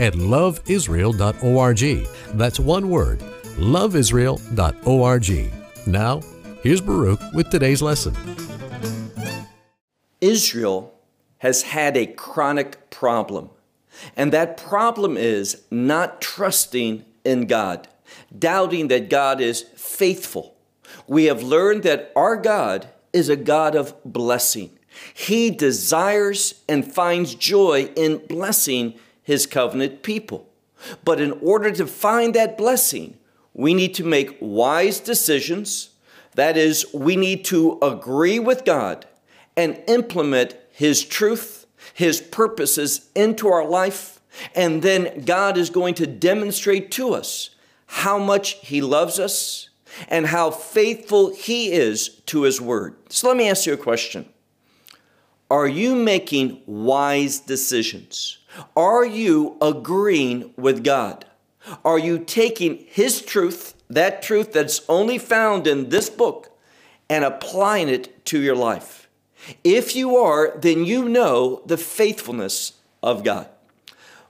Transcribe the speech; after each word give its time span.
at 0.00 0.14
loveisrael.org. 0.14 2.08
That's 2.34 2.58
one 2.58 2.88
word, 2.88 3.20
loveisrael.org. 3.58 5.52
Now, 5.86 6.20
here's 6.62 6.80
Baruch 6.80 7.20
with 7.34 7.50
today's 7.50 7.82
lesson. 7.82 8.16
Israel 10.20 10.94
has 11.38 11.62
had 11.62 11.96
a 11.96 12.06
chronic 12.06 12.90
problem, 12.90 13.50
and 14.16 14.32
that 14.32 14.56
problem 14.56 15.16
is 15.16 15.62
not 15.70 16.20
trusting 16.20 17.04
in 17.24 17.46
God, 17.46 17.88
doubting 18.36 18.88
that 18.88 19.08
God 19.10 19.40
is 19.40 19.62
faithful. 19.76 20.56
We 21.06 21.24
have 21.24 21.42
learned 21.42 21.82
that 21.84 22.12
our 22.16 22.36
God 22.36 22.88
is 23.12 23.28
a 23.28 23.36
God 23.36 23.74
of 23.74 23.94
blessing. 24.04 24.70
He 25.14 25.50
desires 25.50 26.62
and 26.68 26.90
finds 26.90 27.34
joy 27.34 27.90
in 27.96 28.26
blessing 28.26 28.94
his 29.30 29.46
covenant 29.46 30.02
people. 30.02 30.48
But 31.04 31.20
in 31.20 31.30
order 31.40 31.70
to 31.70 31.86
find 31.86 32.34
that 32.34 32.58
blessing, 32.58 33.16
we 33.54 33.74
need 33.74 33.94
to 33.94 34.04
make 34.04 34.36
wise 34.40 34.98
decisions. 34.98 35.90
That 36.34 36.56
is, 36.56 36.84
we 36.92 37.14
need 37.14 37.44
to 37.44 37.78
agree 37.80 38.40
with 38.40 38.64
God 38.64 39.06
and 39.56 39.80
implement 39.86 40.56
his 40.72 41.04
truth, 41.04 41.66
his 41.94 42.20
purposes 42.20 43.08
into 43.14 43.46
our 43.46 43.64
life. 43.64 44.20
And 44.56 44.82
then 44.82 45.24
God 45.24 45.56
is 45.56 45.70
going 45.70 45.94
to 45.94 46.08
demonstrate 46.08 46.90
to 46.92 47.14
us 47.14 47.50
how 47.86 48.18
much 48.18 48.54
he 48.54 48.80
loves 48.80 49.20
us 49.20 49.68
and 50.08 50.26
how 50.26 50.50
faithful 50.50 51.32
he 51.32 51.70
is 51.70 52.08
to 52.26 52.42
his 52.42 52.60
word. 52.60 52.96
So 53.10 53.28
let 53.28 53.36
me 53.36 53.48
ask 53.48 53.64
you 53.64 53.74
a 53.74 53.76
question. 53.76 54.28
Are 55.48 55.68
you 55.68 55.94
making 55.94 56.62
wise 56.66 57.38
decisions? 57.38 58.39
Are 58.76 59.04
you 59.04 59.56
agreeing 59.60 60.52
with 60.56 60.84
God? 60.84 61.24
Are 61.84 61.98
you 61.98 62.18
taking 62.18 62.84
His 62.88 63.22
truth, 63.22 63.74
that 63.88 64.22
truth 64.22 64.52
that's 64.52 64.82
only 64.88 65.18
found 65.18 65.66
in 65.66 65.90
this 65.90 66.10
book, 66.10 66.56
and 67.08 67.24
applying 67.24 67.88
it 67.88 68.24
to 68.26 68.40
your 68.40 68.56
life? 68.56 69.08
If 69.64 69.96
you 69.96 70.16
are, 70.16 70.56
then 70.58 70.84
you 70.84 71.08
know 71.08 71.62
the 71.66 71.76
faithfulness 71.76 72.74
of 73.02 73.24
God. 73.24 73.48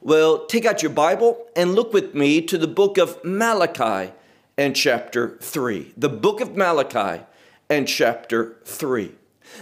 Well, 0.01 0.47
take 0.47 0.65
out 0.65 0.83
your 0.83 0.93
Bible 0.93 1.47
and 1.55 1.75
look 1.75 1.93
with 1.93 2.15
me 2.15 2.41
to 2.43 2.57
the 2.57 2.67
book 2.67 2.97
of 2.97 3.23
Malachi 3.25 4.13
and 4.57 4.75
chapter 4.75 5.37
3. 5.41 5.93
The 5.97 6.09
book 6.09 6.41
of 6.41 6.57
Malachi 6.57 7.23
and 7.69 7.87
chapter 7.87 8.57
3. 8.65 9.13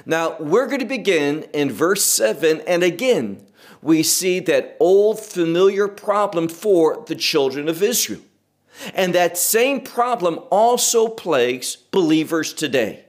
Now, 0.07 0.37
we're 0.39 0.67
going 0.67 0.81
to 0.81 0.87
begin 0.87 1.45
in 1.55 1.73
verse 1.73 2.05
7, 2.05 2.61
and 2.67 2.83
again, 2.83 3.45
we 3.83 4.03
see 4.03 4.41
that 4.41 4.77
old 4.81 5.21
familiar 5.21 5.89
problem 5.89 6.49
for 6.49 7.05
the 7.07 7.15
children 7.15 7.69
of 7.69 7.83
Israel. 7.83 8.21
And 8.95 9.15
that 9.15 9.37
same 9.37 9.81
problem 9.81 10.41
also 10.51 11.09
plagues 11.09 11.77
believers 11.77 12.53
today. 12.53 13.05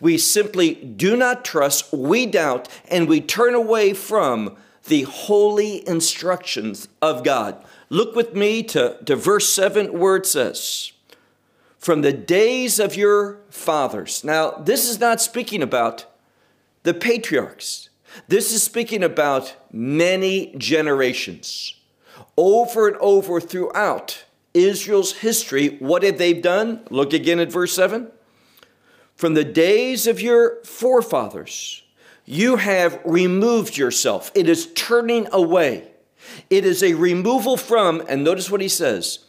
We 0.00 0.18
simply 0.18 0.74
do 0.74 1.16
not 1.16 1.44
trust, 1.44 1.92
we 1.92 2.26
doubt, 2.26 2.68
and 2.88 3.08
we 3.08 3.20
turn 3.20 3.54
away 3.54 3.92
from 3.92 4.56
the 4.86 5.02
holy 5.02 5.86
instructions 5.88 6.88
of 7.00 7.24
God. 7.24 7.62
Look 7.88 8.14
with 8.14 8.34
me 8.34 8.62
to, 8.64 8.98
to 9.04 9.16
verse 9.16 9.52
7 9.52 9.98
where 9.98 10.16
it 10.16 10.26
says, 10.26 10.92
From 11.78 12.02
the 12.02 12.12
days 12.12 12.78
of 12.78 12.96
your 12.96 13.40
fathers. 13.50 14.24
Now, 14.24 14.52
this 14.52 14.88
is 14.88 15.00
not 15.00 15.20
speaking 15.20 15.62
about 15.62 16.06
the 16.82 16.94
patriarchs. 16.94 17.88
This 18.28 18.52
is 18.52 18.62
speaking 18.62 19.02
about 19.02 19.54
many 19.72 20.54
generations. 20.56 21.74
Over 22.36 22.88
and 22.88 22.96
over 22.98 23.40
throughout 23.40 24.24
Israel's 24.52 25.12
history, 25.12 25.76
what 25.78 26.02
have 26.02 26.18
they 26.18 26.32
done? 26.32 26.86
Look 26.90 27.12
again 27.12 27.40
at 27.40 27.52
verse 27.52 27.72
7. 27.74 28.10
From 29.16 29.34
the 29.34 29.44
days 29.44 30.06
of 30.06 30.20
your 30.20 30.62
forefathers, 30.64 31.82
you 32.24 32.56
have 32.56 33.00
removed 33.04 33.76
yourself. 33.76 34.30
It 34.34 34.48
is 34.48 34.72
turning 34.74 35.28
away. 35.32 35.88
It 36.50 36.64
is 36.64 36.82
a 36.82 36.94
removal 36.94 37.56
from, 37.56 38.02
and 38.08 38.24
notice 38.24 38.50
what 38.50 38.60
he 38.60 38.68
says, 38.68 39.20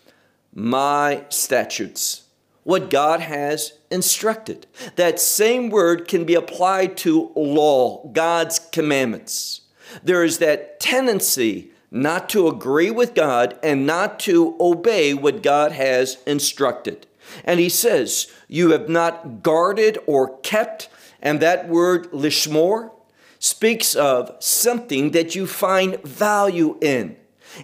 my 0.54 1.26
statutes 1.30 2.25
what 2.66 2.90
God 2.90 3.22
has 3.22 3.74
instructed. 3.92 4.66
That 4.96 5.20
same 5.20 5.70
word 5.70 6.08
can 6.08 6.26
be 6.26 6.34
applied 6.34 6.98
to 6.98 7.32
law, 7.36 8.10
God's 8.12 8.60
commandments. 8.60 9.62
There 10.04 10.24
is 10.24 10.40
that 10.40 10.80
tendency 10.80 11.70
not 11.92 12.28
to 12.30 12.48
agree 12.48 12.90
with 12.90 13.14
God 13.14 13.58
and 13.62 13.86
not 13.86 14.20
to 14.22 14.56
obey 14.60 15.14
what 15.14 15.44
God 15.44 15.74
has 15.74 16.18
instructed. 16.26 17.06
And 17.44 17.60
he 17.60 17.70
says, 17.70 18.34
You 18.48 18.72
have 18.72 18.90
not 18.90 19.44
guarded 19.44 20.00
or 20.08 20.38
kept, 20.40 20.90
and 21.22 21.40
that 21.40 21.70
word 21.70 22.12
lishmor 22.12 22.92
speaks 23.38 23.94
of 23.94 24.36
something 24.40 25.12
that 25.12 25.36
you 25.36 25.46
find 25.46 26.02
value 26.04 26.80
in. 26.82 27.16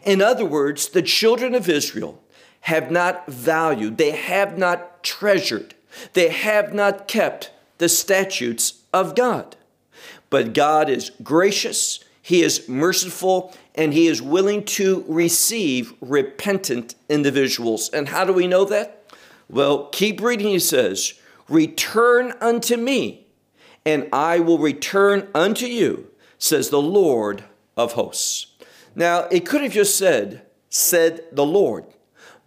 In 0.04 0.22
other 0.22 0.46
words, 0.46 0.90
the 0.90 1.02
children 1.02 1.56
of 1.56 1.68
Israel 1.68 2.22
have 2.62 2.92
not 2.92 3.28
valued, 3.28 3.98
they 3.98 4.12
have 4.12 4.58
not 4.58 4.91
treasured. 5.04 5.76
They 6.14 6.30
have 6.30 6.74
not 6.74 7.08
kept 7.08 7.52
the 7.78 7.90
statutes 7.90 8.82
of 8.94 9.16
God. 9.16 9.56
But 10.30 10.54
God 10.54 10.90
is 10.90 11.12
gracious, 11.22 12.00
He 12.22 12.42
is 12.42 12.68
merciful, 12.70 13.54
and 13.76 13.94
He 13.94 14.08
is 14.08 14.22
willing 14.22 14.64
to 14.66 15.04
receive 15.08 15.94
repentant 16.02 16.96
individuals. 17.10 17.90
And 17.90 18.10
how 18.10 18.24
do 18.24 18.34
we 18.34 18.48
know 18.48 18.66
that? 18.66 19.04
Well, 19.50 19.88
keep 19.88 20.22
reading. 20.22 20.48
He 20.48 20.60
says, 20.60 21.14
Return 21.50 22.34
unto 22.40 22.78
me, 22.78 23.28
and 23.86 24.08
I 24.14 24.40
will 24.40 24.58
return 24.58 25.28
unto 25.36 25.66
you, 25.66 26.10
says 26.38 26.70
the 26.70 26.82
Lord 26.82 27.44
of 27.76 27.94
hosts. 27.94 28.48
Now, 28.96 29.24
it 29.32 29.46
could 29.46 29.62
have 29.62 29.74
just 29.74 29.98
said, 29.98 30.44
said 30.70 31.26
the 31.32 31.46
Lord, 31.46 31.86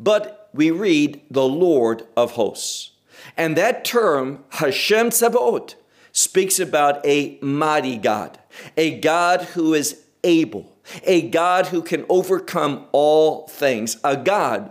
but 0.01 0.44
we 0.55 0.71
read 0.71 1.21
the 1.31 1.47
Lord 1.47 2.07
of 2.17 2.33
hosts. 2.33 2.93
And 3.37 3.57
that 3.57 3.85
term, 3.85 4.45
Hashem 4.51 5.11
Tzebaot, 5.11 5.75
speaks 6.13 6.61
about 6.61 7.05
a 7.05 7.39
mighty 7.43 7.97
God, 7.97 8.39
a 8.77 9.01
God 9.01 9.43
who 9.43 9.75
is 9.75 10.05
able, 10.23 10.73
a 11.03 11.29
God 11.29 11.67
who 11.67 11.83
can 11.83 12.07
overcome 12.09 12.87
all 12.93 13.49
things, 13.49 13.99
a 14.05 14.17
God 14.17 14.71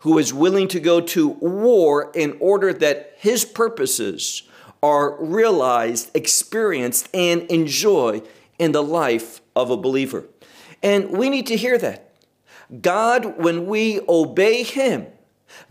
who 0.00 0.18
is 0.18 0.34
willing 0.34 0.66
to 0.68 0.80
go 0.80 1.00
to 1.00 1.28
war 1.28 2.10
in 2.14 2.36
order 2.40 2.72
that 2.72 3.14
his 3.16 3.44
purposes 3.44 4.42
are 4.82 5.16
realized, 5.24 6.10
experienced, 6.14 7.08
and 7.14 7.42
enjoyed 7.44 8.26
in 8.58 8.72
the 8.72 8.82
life 8.82 9.40
of 9.54 9.70
a 9.70 9.76
believer. 9.76 10.24
And 10.82 11.10
we 11.10 11.30
need 11.30 11.46
to 11.46 11.56
hear 11.56 11.78
that. 11.78 12.13
God, 12.80 13.38
when 13.38 13.66
we 13.66 14.00
obey 14.08 14.62
Him, 14.62 15.06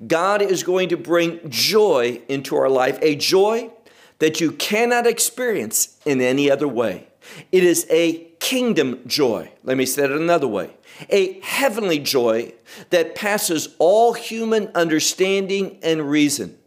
God 0.05 0.41
is 0.41 0.63
going 0.63 0.89
to 0.89 0.97
bring 0.97 1.49
joy 1.49 2.21
into 2.27 2.55
our 2.55 2.69
life, 2.69 2.97
a 3.01 3.15
joy 3.15 3.71
that 4.19 4.39
you 4.39 4.51
cannot 4.51 5.05
experience 5.05 5.97
in 6.05 6.21
any 6.21 6.49
other 6.49 6.67
way. 6.67 7.07
It 7.51 7.63
is 7.63 7.85
a 7.89 8.25
kingdom 8.39 9.01
joy. 9.07 9.51
Let 9.63 9.77
me 9.77 9.85
say 9.85 10.03
it 10.03 10.11
another 10.11 10.47
way 10.47 10.71
a 11.09 11.39
heavenly 11.41 11.99
joy 11.99 12.53
that 12.89 13.15
passes 13.15 13.69
all 13.79 14.13
human 14.13 14.67
understanding 14.75 15.79
and 15.81 16.09
reason. 16.09 16.57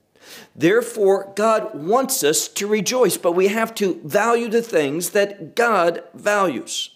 Therefore, 0.55 1.33
God 1.37 1.75
wants 1.75 2.25
us 2.25 2.49
to 2.49 2.67
rejoice, 2.67 3.17
but 3.17 3.33
we 3.33 3.49
have 3.49 3.75
to 3.77 4.01
value 4.05 4.49
the 4.49 4.63
things 4.63 5.11
that 5.11 5.55
God 5.55 6.03
values. 6.15 6.91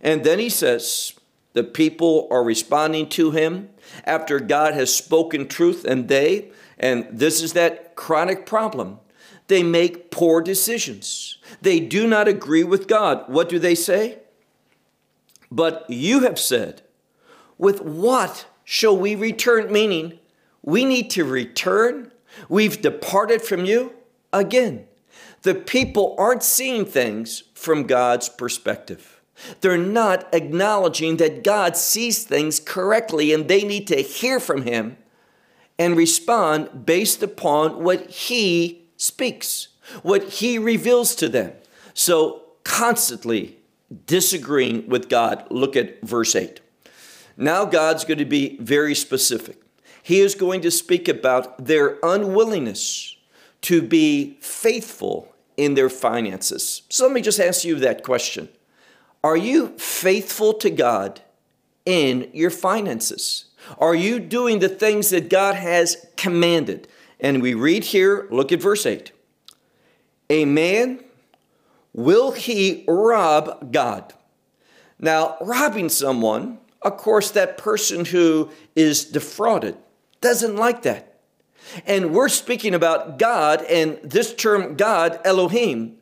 And 0.00 0.24
then 0.24 0.38
he 0.38 0.50
says, 0.50 1.14
the 1.54 1.64
people 1.64 2.28
are 2.30 2.44
responding 2.44 3.08
to 3.10 3.30
him 3.30 3.70
after 4.04 4.38
God 4.38 4.74
has 4.74 4.94
spoken 4.94 5.48
truth, 5.48 5.84
and 5.84 6.08
they, 6.08 6.50
and 6.78 7.06
this 7.10 7.42
is 7.42 7.54
that 7.54 7.96
chronic 7.96 8.44
problem, 8.44 8.98
they 9.46 9.62
make 9.62 10.10
poor 10.10 10.42
decisions. 10.42 11.38
They 11.62 11.80
do 11.80 12.06
not 12.06 12.28
agree 12.28 12.64
with 12.64 12.88
God. 12.88 13.24
What 13.28 13.48
do 13.48 13.58
they 13.58 13.74
say? 13.74 14.18
But 15.50 15.86
you 15.88 16.20
have 16.20 16.38
said, 16.38 16.82
With 17.56 17.80
what 17.80 18.46
shall 18.64 18.96
we 18.96 19.14
return? 19.14 19.72
Meaning, 19.72 20.18
we 20.62 20.84
need 20.84 21.10
to 21.10 21.24
return. 21.24 22.10
We've 22.48 22.80
departed 22.82 23.42
from 23.42 23.64
you 23.64 23.92
again. 24.32 24.86
The 25.42 25.54
people 25.54 26.16
aren't 26.18 26.42
seeing 26.42 26.86
things 26.86 27.44
from 27.54 27.86
God's 27.86 28.28
perspective. 28.28 29.13
They're 29.60 29.76
not 29.76 30.32
acknowledging 30.32 31.16
that 31.18 31.44
God 31.44 31.76
sees 31.76 32.24
things 32.24 32.60
correctly 32.60 33.32
and 33.32 33.48
they 33.48 33.64
need 33.64 33.86
to 33.88 33.96
hear 33.96 34.40
from 34.40 34.62
Him 34.62 34.96
and 35.78 35.96
respond 35.96 36.86
based 36.86 37.22
upon 37.22 37.82
what 37.82 38.08
He 38.10 38.86
speaks, 38.96 39.68
what 40.02 40.24
He 40.24 40.58
reveals 40.58 41.14
to 41.16 41.28
them. 41.28 41.52
So, 41.94 42.42
constantly 42.64 43.58
disagreeing 44.06 44.88
with 44.88 45.08
God. 45.08 45.46
Look 45.50 45.76
at 45.76 46.00
verse 46.02 46.34
8. 46.34 46.60
Now, 47.36 47.64
God's 47.64 48.04
going 48.04 48.18
to 48.18 48.24
be 48.24 48.56
very 48.58 48.94
specific. 48.94 49.60
He 50.02 50.20
is 50.20 50.34
going 50.34 50.60
to 50.62 50.70
speak 50.70 51.08
about 51.08 51.64
their 51.64 51.98
unwillingness 52.02 53.16
to 53.62 53.82
be 53.82 54.38
faithful 54.40 55.34
in 55.56 55.74
their 55.74 55.88
finances. 55.88 56.82
So, 56.88 57.04
let 57.06 57.12
me 57.12 57.20
just 57.20 57.40
ask 57.40 57.64
you 57.64 57.76
that 57.76 58.02
question 58.02 58.48
Are 59.24 59.38
you 59.38 59.68
faithful 59.78 60.52
to 60.52 60.68
God 60.68 61.22
in 61.86 62.28
your 62.34 62.50
finances? 62.50 63.46
Are 63.78 63.94
you 63.94 64.20
doing 64.20 64.58
the 64.58 64.68
things 64.68 65.08
that 65.08 65.30
God 65.30 65.54
has 65.54 66.06
commanded? 66.18 66.86
And 67.18 67.40
we 67.40 67.54
read 67.54 67.84
here, 67.84 68.28
look 68.30 68.52
at 68.52 68.60
verse 68.60 68.84
8. 68.84 69.12
A 70.28 70.44
man, 70.44 71.02
will 71.94 72.32
he 72.32 72.84
rob 72.86 73.72
God? 73.72 74.12
Now, 74.98 75.38
robbing 75.40 75.88
someone, 75.88 76.58
of 76.82 76.98
course, 76.98 77.30
that 77.30 77.56
person 77.56 78.04
who 78.04 78.50
is 78.76 79.06
defrauded 79.06 79.78
doesn't 80.20 80.56
like 80.56 80.82
that. 80.82 81.20
And 81.86 82.12
we're 82.12 82.28
speaking 82.28 82.74
about 82.74 83.18
God, 83.18 83.62
and 83.62 83.98
this 84.02 84.34
term 84.34 84.76
God, 84.76 85.18
Elohim, 85.24 85.96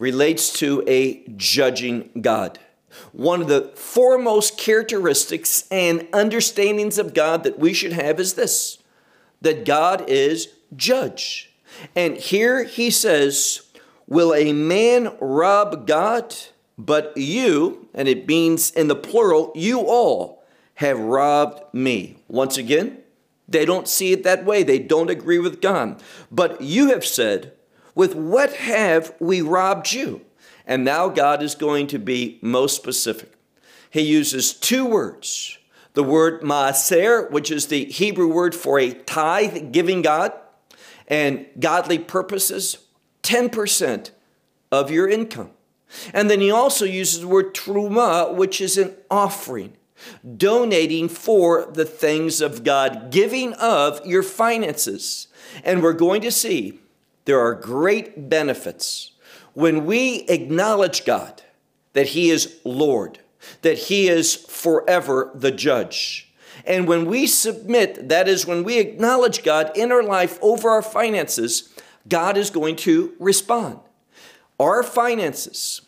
relates 0.00 0.50
to 0.54 0.82
a 0.88 1.22
judging 1.36 2.10
God. 2.20 2.58
One 3.12 3.40
of 3.40 3.48
the 3.48 3.70
foremost 3.76 4.58
characteristics 4.58 5.68
and 5.70 6.08
understandings 6.12 6.98
of 6.98 7.14
God 7.14 7.44
that 7.44 7.58
we 7.58 7.72
should 7.72 7.92
have 7.92 8.18
is 8.18 8.34
this 8.34 8.78
that 9.42 9.64
God 9.64 10.08
is 10.08 10.48
judge. 10.74 11.52
And 11.94 12.16
here 12.16 12.64
he 12.64 12.90
says, 12.90 13.62
Will 14.06 14.34
a 14.34 14.52
man 14.52 15.16
rob 15.20 15.86
God? 15.86 16.34
But 16.76 17.16
you, 17.16 17.88
and 17.94 18.08
it 18.08 18.26
means 18.26 18.70
in 18.70 18.88
the 18.88 18.96
plural, 18.96 19.52
you 19.54 19.80
all 19.80 20.42
have 20.76 20.98
robbed 20.98 21.62
me. 21.74 22.16
Once 22.26 22.56
again, 22.56 23.02
they 23.46 23.66
don't 23.66 23.86
see 23.86 24.12
it 24.12 24.22
that 24.24 24.46
way. 24.46 24.62
They 24.62 24.78
don't 24.78 25.10
agree 25.10 25.38
with 25.38 25.60
God. 25.60 26.02
But 26.30 26.62
you 26.62 26.88
have 26.88 27.04
said, 27.04 27.52
With 27.94 28.14
what 28.14 28.54
have 28.54 29.14
we 29.20 29.42
robbed 29.42 29.92
you? 29.92 30.22
And 30.66 30.84
now 30.84 31.08
God 31.08 31.42
is 31.42 31.54
going 31.54 31.86
to 31.88 31.98
be 31.98 32.38
most 32.42 32.76
specific. 32.76 33.32
He 33.90 34.02
uses 34.02 34.52
two 34.52 34.86
words 34.86 35.58
the 35.94 36.04
word 36.04 36.42
maaser, 36.42 37.28
which 37.32 37.50
is 37.50 37.66
the 37.66 37.84
Hebrew 37.86 38.32
word 38.32 38.54
for 38.54 38.78
a 38.78 38.92
tithe 38.92 39.72
giving 39.72 40.02
God 40.02 40.32
and 41.08 41.46
godly 41.58 41.98
purposes, 41.98 42.78
10% 43.24 44.10
of 44.70 44.90
your 44.90 45.08
income. 45.08 45.50
And 46.14 46.30
then 46.30 46.40
he 46.40 46.50
also 46.50 46.84
uses 46.84 47.22
the 47.22 47.28
word 47.28 47.54
truma, 47.54 48.32
which 48.32 48.60
is 48.60 48.78
an 48.78 48.94
offering, 49.10 49.76
donating 50.36 51.08
for 51.08 51.66
the 51.66 51.84
things 51.84 52.40
of 52.40 52.62
God, 52.62 53.10
giving 53.10 53.54
of 53.54 54.04
your 54.06 54.22
finances. 54.22 55.26
And 55.64 55.82
we're 55.82 55.92
going 55.92 56.22
to 56.22 56.30
see 56.30 56.78
there 57.24 57.40
are 57.40 57.54
great 57.54 58.28
benefits 58.28 59.12
when 59.54 59.84
we 59.84 60.20
acknowledge 60.28 61.04
God 61.04 61.42
that 61.92 62.08
He 62.08 62.30
is 62.30 62.60
Lord, 62.64 63.18
that 63.62 63.78
He 63.78 64.08
is 64.08 64.34
forever 64.34 65.30
the 65.34 65.50
judge. 65.50 66.32
And 66.64 66.86
when 66.86 67.06
we 67.06 67.26
submit, 67.26 68.08
that 68.08 68.28
is, 68.28 68.46
when 68.46 68.64
we 68.64 68.78
acknowledge 68.78 69.42
God 69.42 69.72
in 69.74 69.90
our 69.92 70.02
life 70.02 70.38
over 70.42 70.68
our 70.68 70.82
finances, 70.82 71.72
God 72.08 72.36
is 72.36 72.50
going 72.50 72.76
to 72.76 73.14
respond. 73.18 73.80
Our 74.58 74.82
finances, 74.82 75.80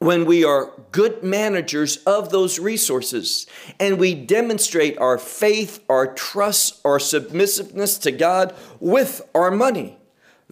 when 0.00 0.24
we 0.24 0.44
are 0.44 0.72
good 0.90 1.22
managers 1.22 1.98
of 1.98 2.30
those 2.30 2.58
resources 2.58 3.46
and 3.78 3.98
we 3.98 4.14
demonstrate 4.14 4.98
our 4.98 5.18
faith, 5.18 5.84
our 5.88 6.12
trust, 6.14 6.80
our 6.84 6.98
submissiveness 6.98 7.98
to 7.98 8.10
God 8.10 8.54
with 8.80 9.22
our 9.34 9.50
money, 9.50 9.99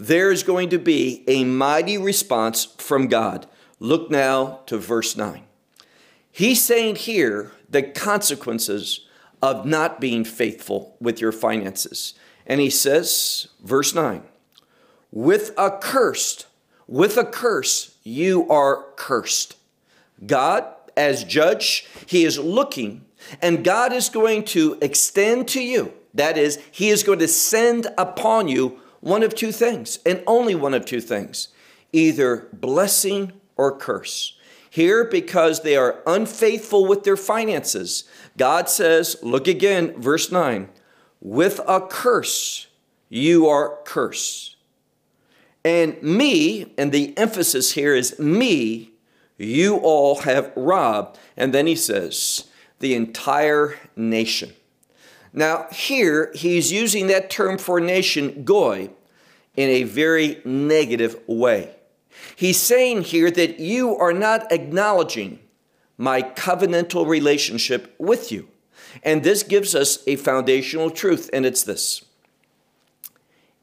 there's 0.00 0.44
going 0.44 0.68
to 0.68 0.78
be 0.78 1.24
a 1.26 1.42
mighty 1.42 1.98
response 1.98 2.64
from 2.78 3.08
God. 3.08 3.48
Look 3.80 4.12
now 4.12 4.60
to 4.66 4.78
verse 4.78 5.16
9. 5.16 5.42
He's 6.30 6.64
saying 6.64 6.96
here 6.96 7.50
the 7.68 7.82
consequences 7.82 9.06
of 9.42 9.66
not 9.66 10.00
being 10.00 10.24
faithful 10.24 10.96
with 11.00 11.20
your 11.20 11.32
finances. 11.32 12.14
And 12.46 12.60
he 12.60 12.70
says, 12.70 13.48
verse 13.60 13.92
9, 13.92 14.22
with 15.10 15.50
a 15.58 15.76
cursed, 15.76 16.46
with 16.86 17.16
a 17.16 17.24
curse, 17.24 17.96
you 18.04 18.48
are 18.48 18.84
cursed. 18.94 19.56
God, 20.24 20.64
as 20.96 21.24
judge, 21.24 21.88
he 22.06 22.24
is 22.24 22.38
looking, 22.38 23.04
and 23.42 23.64
God 23.64 23.92
is 23.92 24.08
going 24.08 24.44
to 24.44 24.78
extend 24.80 25.48
to 25.48 25.60
you. 25.60 25.92
That 26.14 26.38
is, 26.38 26.60
he 26.70 26.88
is 26.88 27.02
going 27.02 27.18
to 27.18 27.28
send 27.28 27.88
upon 27.98 28.46
you 28.46 28.80
one 29.00 29.22
of 29.22 29.34
two 29.34 29.52
things, 29.52 29.98
and 30.04 30.22
only 30.26 30.54
one 30.54 30.74
of 30.74 30.84
two 30.84 31.00
things 31.00 31.48
either 31.92 32.48
blessing 32.52 33.32
or 33.56 33.76
curse. 33.76 34.36
Here, 34.70 35.04
because 35.04 35.62
they 35.62 35.76
are 35.76 36.02
unfaithful 36.06 36.86
with 36.86 37.04
their 37.04 37.16
finances, 37.16 38.04
God 38.36 38.68
says, 38.68 39.16
look 39.22 39.48
again, 39.48 40.00
verse 40.00 40.30
9, 40.30 40.68
with 41.20 41.60
a 41.66 41.80
curse 41.80 42.66
you 43.08 43.48
are 43.48 43.78
cursed. 43.84 44.56
And 45.64 46.00
me, 46.02 46.74
and 46.76 46.92
the 46.92 47.16
emphasis 47.18 47.72
here 47.72 47.94
is 47.94 48.18
me, 48.18 48.90
you 49.38 49.76
all 49.78 50.20
have 50.20 50.52
robbed. 50.56 51.18
And 51.36 51.52
then 51.54 51.66
he 51.66 51.76
says, 51.76 52.48
the 52.78 52.94
entire 52.94 53.76
nation. 53.96 54.52
Now, 55.32 55.66
here 55.70 56.32
he's 56.34 56.72
using 56.72 57.06
that 57.08 57.30
term 57.30 57.58
for 57.58 57.80
nation, 57.80 58.44
goy, 58.44 58.90
in 59.56 59.68
a 59.68 59.82
very 59.82 60.40
negative 60.44 61.20
way. 61.26 61.74
He's 62.36 62.58
saying 62.58 63.02
here 63.02 63.30
that 63.30 63.58
you 63.58 63.96
are 63.96 64.12
not 64.12 64.50
acknowledging 64.52 65.40
my 65.96 66.22
covenantal 66.22 67.06
relationship 67.06 67.94
with 67.98 68.30
you. 68.30 68.48
And 69.02 69.22
this 69.22 69.42
gives 69.42 69.74
us 69.74 70.02
a 70.06 70.16
foundational 70.16 70.90
truth, 70.90 71.28
and 71.32 71.44
it's 71.44 71.64
this 71.64 72.04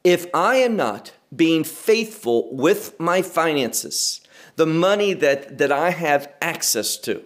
If 0.04 0.26
I 0.34 0.56
am 0.56 0.76
not 0.76 1.12
being 1.34 1.64
faithful 1.64 2.54
with 2.54 2.98
my 3.00 3.22
finances, 3.22 4.20
the 4.56 4.66
money 4.66 5.12
that, 5.14 5.58
that 5.58 5.72
I 5.72 5.90
have 5.90 6.32
access 6.40 6.96
to, 6.98 7.22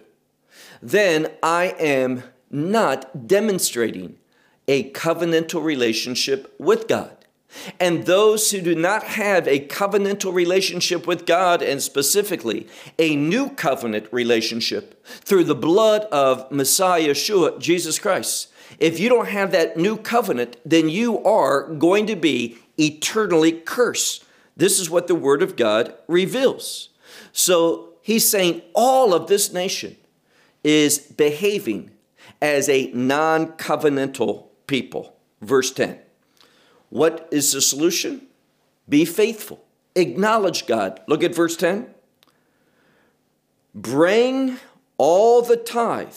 then 0.81 1.27
I 1.43 1.75
am 1.79 2.23
not 2.49 3.27
demonstrating 3.27 4.17
a 4.71 4.89
covenantal 4.91 5.61
relationship 5.61 6.55
with 6.57 6.87
God. 6.87 7.17
And 7.77 8.05
those 8.05 8.51
who 8.51 8.61
do 8.61 8.73
not 8.73 9.03
have 9.03 9.45
a 9.45 9.67
covenantal 9.67 10.33
relationship 10.33 11.05
with 11.05 11.25
God, 11.25 11.61
and 11.61 11.81
specifically 11.81 12.67
a 12.97 13.17
new 13.17 13.49
covenant 13.49 14.07
relationship 14.13 15.05
through 15.05 15.43
the 15.43 15.55
blood 15.55 16.03
of 16.03 16.49
Messiah 16.49 17.09
Yeshua, 17.09 17.59
Jesus 17.59 17.99
Christ, 17.99 18.47
if 18.79 18.97
you 18.97 19.09
don't 19.09 19.27
have 19.27 19.51
that 19.51 19.75
new 19.75 19.97
covenant, 19.97 20.55
then 20.65 20.87
you 20.87 21.21
are 21.25 21.67
going 21.73 22.07
to 22.07 22.15
be 22.15 22.57
eternally 22.79 23.51
cursed. 23.51 24.23
This 24.55 24.79
is 24.79 24.89
what 24.89 25.07
the 25.07 25.15
Word 25.15 25.43
of 25.43 25.57
God 25.57 25.93
reveals. 26.07 26.87
So 27.33 27.89
he's 28.01 28.29
saying 28.29 28.61
all 28.73 29.13
of 29.13 29.27
this 29.27 29.51
nation 29.51 29.97
is 30.63 30.97
behaving 30.97 31.91
as 32.41 32.69
a 32.69 32.89
non 32.93 33.47
covenantal 33.47 34.50
people. 34.71 35.13
Verse 35.41 35.69
10. 35.69 35.99
What 36.89 37.27
is 37.29 37.51
the 37.51 37.59
solution? 37.59 38.21
Be 38.87 39.03
faithful. 39.03 39.65
Acknowledge 39.95 40.65
God. 40.65 41.01
Look 41.07 41.23
at 41.23 41.35
verse 41.35 41.57
10. 41.57 41.87
Bring 43.75 44.57
all 44.97 45.41
the 45.41 45.57
tithe 45.57 46.13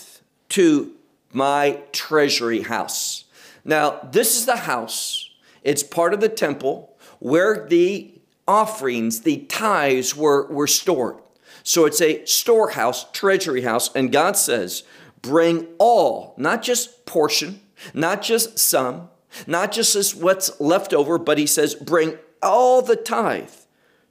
to 0.50 0.92
my 1.32 1.80
treasury 1.90 2.62
house. 2.62 3.25
Now, 3.64 3.99
this 4.12 4.37
is 4.37 4.46
the 4.46 4.56
house, 4.56 5.30
it's 5.64 5.82
part 5.82 6.14
of 6.14 6.20
the 6.20 6.28
temple 6.28 6.96
where 7.18 7.66
the 7.66 8.14
offerings, 8.46 9.23
the 9.23 9.38
tithes 9.49 10.14
were, 10.14 10.46
were 10.46 10.68
stored. 10.68 11.16
So 11.64 11.87
it's 11.87 12.00
a 12.00 12.25
storehouse, 12.25 13.11
treasury 13.11 13.62
house, 13.62 13.92
and 13.96 14.12
God 14.12 14.37
says, 14.37 14.84
bring 15.23 15.66
all, 15.78 16.34
not 16.37 16.62
just 16.62 17.04
portion, 17.04 17.61
not 17.92 18.22
just 18.22 18.58
some, 18.58 19.08
not 19.46 19.72
just 19.72 19.96
as 19.96 20.14
what's 20.14 20.60
left 20.60 20.94
over, 20.94 21.18
but 21.18 21.38
he 21.38 21.46
says, 21.46 21.74
bring 21.74 22.18
all 22.42 22.82
the 22.82 22.96
tithe 22.96 23.50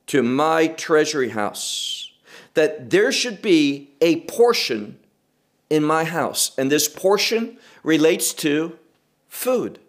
to 0.07 0.21
my 0.21 0.67
treasury 0.67 1.29
house. 1.29 2.11
That 2.55 2.89
there 2.89 3.11
should 3.11 3.41
be 3.41 3.91
a 4.01 4.21
portion 4.21 4.99
in 5.69 5.83
my 5.83 6.03
house. 6.03 6.51
And 6.57 6.71
this 6.71 6.87
portion 6.87 7.57
relates 7.83 8.33
to 8.35 8.77
food. 9.27 9.79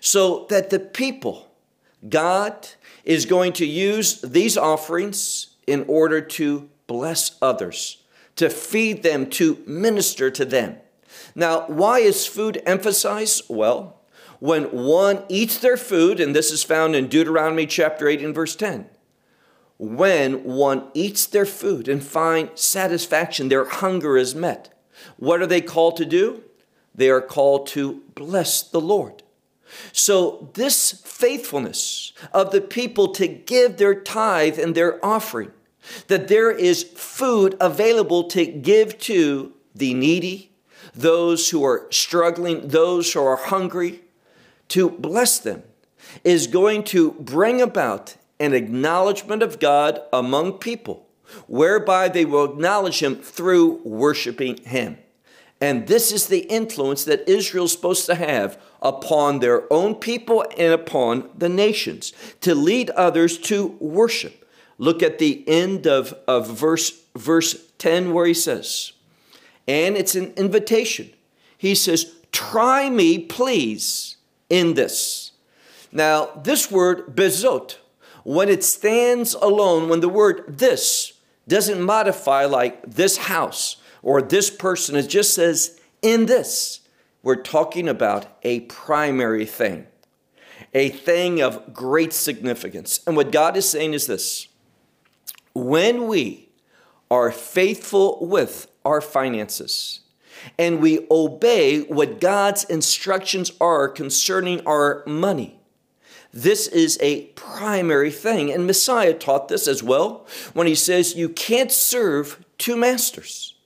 So 0.00 0.46
that 0.50 0.70
the 0.70 0.78
people, 0.78 1.48
God 2.08 2.68
is 3.04 3.24
going 3.24 3.52
to 3.54 3.66
use 3.66 4.20
these 4.20 4.56
offerings 4.56 5.56
in 5.66 5.84
order 5.88 6.20
to 6.20 6.68
bless 6.86 7.36
others, 7.40 8.02
to 8.36 8.50
feed 8.50 9.02
them, 9.02 9.30
to 9.30 9.62
minister 9.66 10.30
to 10.30 10.44
them. 10.44 10.76
Now, 11.34 11.66
why 11.66 12.00
is 12.00 12.26
food 12.26 12.62
emphasized? 12.66 13.44
Well, 13.48 14.00
when 14.38 14.64
one 14.64 15.24
eats 15.28 15.58
their 15.58 15.76
food, 15.76 16.20
and 16.20 16.34
this 16.34 16.50
is 16.50 16.64
found 16.64 16.96
in 16.96 17.08
Deuteronomy 17.08 17.66
chapter 17.66 18.08
8 18.08 18.22
and 18.22 18.34
verse 18.34 18.56
10, 18.56 18.86
when 19.78 20.44
one 20.44 20.88
eats 20.94 21.26
their 21.26 21.46
food 21.46 21.88
and 21.88 22.02
find 22.02 22.50
satisfaction, 22.54 23.48
their 23.48 23.64
hunger 23.64 24.16
is 24.16 24.34
met. 24.34 24.72
What 25.16 25.40
are 25.40 25.46
they 25.46 25.60
called 25.60 25.96
to 25.96 26.04
do? 26.04 26.42
They 26.94 27.10
are 27.10 27.20
called 27.20 27.66
to 27.68 28.02
bless 28.14 28.62
the 28.62 28.80
Lord. 28.80 29.22
So, 29.92 30.50
this 30.54 30.92
faithfulness 31.04 32.12
of 32.32 32.52
the 32.52 32.60
people 32.60 33.08
to 33.14 33.26
give 33.26 33.78
their 33.78 33.94
tithe 33.94 34.58
and 34.58 34.74
their 34.74 35.04
offering, 35.04 35.52
that 36.08 36.28
there 36.28 36.50
is 36.50 36.82
food 36.82 37.56
available 37.60 38.24
to 38.24 38.44
give 38.44 38.98
to 39.00 39.52
the 39.74 39.94
needy, 39.94 40.51
those 40.94 41.50
who 41.50 41.64
are 41.64 41.86
struggling, 41.90 42.68
those 42.68 43.12
who 43.12 43.22
are 43.22 43.36
hungry, 43.36 44.00
to 44.68 44.90
bless 44.90 45.38
them, 45.38 45.62
is 46.24 46.46
going 46.46 46.84
to 46.84 47.12
bring 47.12 47.60
about 47.60 48.16
an 48.40 48.54
acknowledgement 48.54 49.42
of 49.42 49.60
God 49.60 50.00
among 50.12 50.54
people, 50.54 51.06
whereby 51.46 52.08
they 52.08 52.24
will 52.24 52.44
acknowledge 52.44 53.00
Him 53.00 53.16
through 53.16 53.80
worshiping 53.84 54.56
Him. 54.64 54.98
And 55.60 55.86
this 55.86 56.10
is 56.10 56.26
the 56.26 56.40
influence 56.40 57.04
that 57.04 57.28
Israel's 57.28 57.70
supposed 57.70 58.06
to 58.06 58.16
have 58.16 58.60
upon 58.82 59.38
their 59.38 59.72
own 59.72 59.94
people 59.94 60.44
and 60.58 60.72
upon 60.72 61.30
the 61.38 61.48
nations 61.48 62.12
to 62.40 62.52
lead 62.52 62.90
others 62.90 63.38
to 63.38 63.76
worship. 63.78 64.44
Look 64.78 65.04
at 65.04 65.20
the 65.20 65.44
end 65.46 65.86
of, 65.86 66.14
of 66.26 66.50
verse, 66.50 66.90
verse 67.16 67.56
10 67.78 68.12
where 68.12 68.26
he 68.26 68.34
says, 68.34 68.92
and 69.66 69.96
it's 69.96 70.14
an 70.14 70.32
invitation. 70.36 71.10
He 71.56 71.74
says, 71.74 72.14
Try 72.32 72.88
me, 72.88 73.18
please, 73.18 74.16
in 74.48 74.74
this. 74.74 75.32
Now, 75.90 76.30
this 76.42 76.70
word, 76.70 77.14
bezot, 77.14 77.76
when 78.24 78.48
it 78.48 78.64
stands 78.64 79.34
alone, 79.34 79.88
when 79.88 80.00
the 80.00 80.08
word 80.08 80.44
this 80.46 81.12
doesn't 81.46 81.82
modify 81.82 82.46
like 82.46 82.82
this 82.90 83.16
house, 83.18 83.76
or 84.02 84.20
this 84.20 84.50
person. 84.50 84.96
It 84.96 85.08
just 85.08 85.32
says, 85.32 85.80
in 86.02 86.26
this, 86.26 86.80
we're 87.22 87.36
talking 87.36 87.88
about 87.88 88.26
a 88.42 88.60
primary 88.60 89.46
thing, 89.46 89.86
a 90.74 90.90
thing 90.90 91.40
of 91.40 91.72
great 91.72 92.12
significance. 92.12 93.00
And 93.06 93.16
what 93.16 93.32
God 93.32 93.56
is 93.56 93.68
saying 93.68 93.94
is 93.94 94.06
this 94.06 94.48
when 95.54 96.08
we 96.08 96.48
are 97.12 97.30
faithful 97.30 98.26
with 98.26 98.68
our 98.86 99.02
finances, 99.02 100.00
and 100.58 100.80
we 100.80 101.06
obey 101.10 101.82
what 101.82 102.20
God's 102.20 102.64
instructions 102.64 103.52
are 103.60 103.86
concerning 103.86 104.66
our 104.66 105.04
money. 105.06 105.60
This 106.32 106.66
is 106.66 106.98
a 107.02 107.26
primary 107.26 108.10
thing. 108.10 108.50
And 108.50 108.66
Messiah 108.66 109.12
taught 109.12 109.48
this 109.48 109.68
as 109.68 109.82
well 109.82 110.26
when 110.54 110.66
he 110.66 110.74
says, 110.74 111.14
You 111.14 111.28
can't 111.28 111.70
serve 111.70 112.42
two 112.56 112.78
masters. 112.78 113.56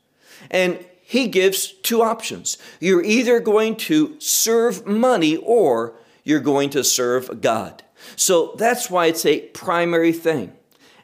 And 0.50 0.84
he 1.00 1.28
gives 1.28 1.68
two 1.68 2.02
options. 2.02 2.58
You're 2.80 3.04
either 3.04 3.38
going 3.38 3.76
to 3.76 4.18
serve 4.18 4.88
money 4.88 5.36
or 5.36 5.94
you're 6.24 6.40
going 6.40 6.70
to 6.70 6.82
serve 6.82 7.40
God. 7.40 7.84
So 8.16 8.56
that's 8.58 8.90
why 8.90 9.06
it's 9.06 9.24
a 9.24 9.42
primary 9.48 10.12
thing. 10.12 10.55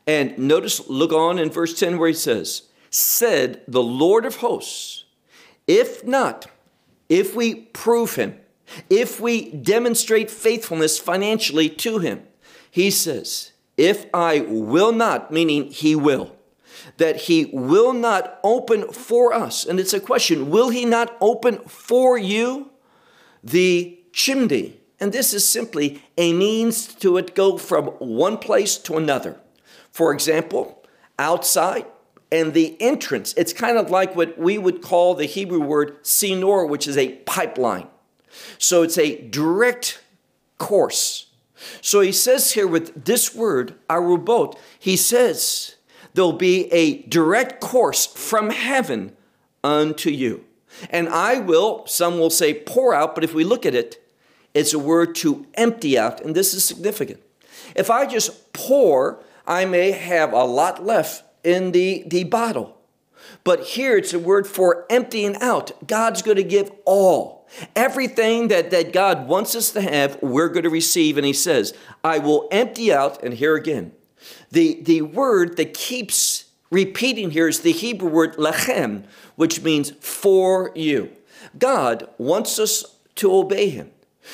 And 0.06 0.36
notice, 0.36 0.88
look 0.88 1.12
on 1.12 1.38
in 1.38 1.50
verse 1.50 1.78
10 1.78 1.98
where 1.98 2.08
he 2.08 2.14
says, 2.14 2.62
Said 2.90 3.62
the 3.68 3.82
Lord 3.82 4.24
of 4.24 4.36
hosts, 4.36 5.04
if 5.66 6.04
not, 6.04 6.46
if 7.08 7.34
we 7.34 7.54
prove 7.54 8.16
him, 8.16 8.38
if 8.90 9.20
we 9.20 9.50
demonstrate 9.50 10.30
faithfulness 10.30 10.98
financially 10.98 11.68
to 11.68 11.98
him, 11.98 12.22
he 12.70 12.90
says, 12.90 13.52
if 13.76 14.06
I 14.12 14.40
will 14.40 14.92
not, 14.92 15.30
meaning 15.30 15.66
he 15.66 15.94
will, 15.94 16.34
that 16.98 17.22
he 17.22 17.46
will 17.52 17.92
not 17.92 18.38
open 18.42 18.92
for 18.92 19.32
us. 19.32 19.64
And 19.64 19.80
it's 19.80 19.94
a 19.94 20.00
question 20.00 20.50
will 20.50 20.70
he 20.70 20.84
not 20.84 21.16
open 21.20 21.58
for 21.60 22.18
you 22.18 22.70
the 23.42 23.98
chimney? 24.12 24.78
And 25.00 25.12
this 25.12 25.34
is 25.34 25.48
simply 25.48 26.02
a 26.16 26.32
means 26.32 26.86
to 26.96 27.16
it 27.16 27.34
go 27.34 27.58
from 27.58 27.86
one 27.98 28.38
place 28.38 28.76
to 28.78 28.96
another. 28.96 29.40
For 29.92 30.12
example, 30.12 30.82
outside 31.18 31.86
and 32.32 32.54
the 32.54 32.80
entrance, 32.80 33.34
it's 33.36 33.52
kind 33.52 33.76
of 33.76 33.90
like 33.90 34.16
what 34.16 34.38
we 34.38 34.58
would 34.58 34.82
call 34.82 35.14
the 35.14 35.26
Hebrew 35.26 35.60
word 35.60 36.02
sinor, 36.02 36.68
which 36.68 36.88
is 36.88 36.96
a 36.96 37.16
pipeline. 37.26 37.86
So 38.58 38.82
it's 38.82 38.98
a 38.98 39.20
direct 39.28 40.02
course. 40.58 41.26
So 41.80 42.00
he 42.00 42.12
says 42.12 42.52
here 42.52 42.66
with 42.66 43.04
this 43.04 43.34
word, 43.34 43.74
arubot, 43.88 44.56
he 44.78 44.96
says, 44.96 45.76
there'll 46.14 46.32
be 46.32 46.72
a 46.72 47.02
direct 47.02 47.60
course 47.60 48.06
from 48.06 48.50
heaven 48.50 49.14
unto 49.62 50.10
you. 50.10 50.44
And 50.90 51.08
I 51.08 51.38
will, 51.38 51.86
some 51.86 52.18
will 52.18 52.30
say 52.30 52.54
pour 52.54 52.94
out, 52.94 53.14
but 53.14 53.24
if 53.24 53.34
we 53.34 53.44
look 53.44 53.66
at 53.66 53.74
it, 53.74 54.02
it's 54.54 54.72
a 54.72 54.78
word 54.78 55.14
to 55.16 55.46
empty 55.54 55.98
out, 55.98 56.20
and 56.20 56.34
this 56.34 56.52
is 56.52 56.64
significant. 56.64 57.22
If 57.74 57.90
I 57.90 58.06
just 58.06 58.52
pour, 58.52 59.22
I 59.46 59.64
may 59.64 59.92
have 59.92 60.32
a 60.32 60.44
lot 60.44 60.84
left 60.84 61.24
in 61.44 61.72
the, 61.72 62.04
the 62.06 62.24
bottle. 62.24 62.78
But 63.44 63.64
here 63.64 63.96
it's 63.96 64.12
a 64.12 64.18
word 64.18 64.46
for 64.46 64.86
emptying 64.88 65.36
out. 65.40 65.86
God's 65.86 66.22
going 66.22 66.36
to 66.36 66.44
give 66.44 66.70
all. 66.84 67.46
Everything 67.76 68.48
that, 68.48 68.70
that 68.70 68.92
God 68.92 69.26
wants 69.26 69.54
us 69.54 69.70
to 69.72 69.80
have, 69.80 70.20
we're 70.22 70.48
going 70.48 70.62
to 70.62 70.70
receive. 70.70 71.16
And 71.16 71.26
He 71.26 71.32
says, 71.32 71.74
I 72.02 72.18
will 72.18 72.48
empty 72.50 72.92
out, 72.92 73.22
and 73.22 73.34
here 73.34 73.56
again, 73.56 73.92
the, 74.50 74.80
the 74.82 75.02
word 75.02 75.56
that 75.56 75.74
keeps 75.74 76.44
repeating 76.70 77.30
here 77.30 77.48
is 77.48 77.60
the 77.60 77.72
Hebrew 77.72 78.08
word 78.08 78.36
lachem, 78.36 79.04
which 79.36 79.62
means 79.62 79.90
for 80.00 80.72
you. 80.74 81.10
God 81.58 82.08
wants 82.18 82.58
us 82.58 82.96
to 83.16 83.34
obey 83.34 83.68
him 83.68 83.90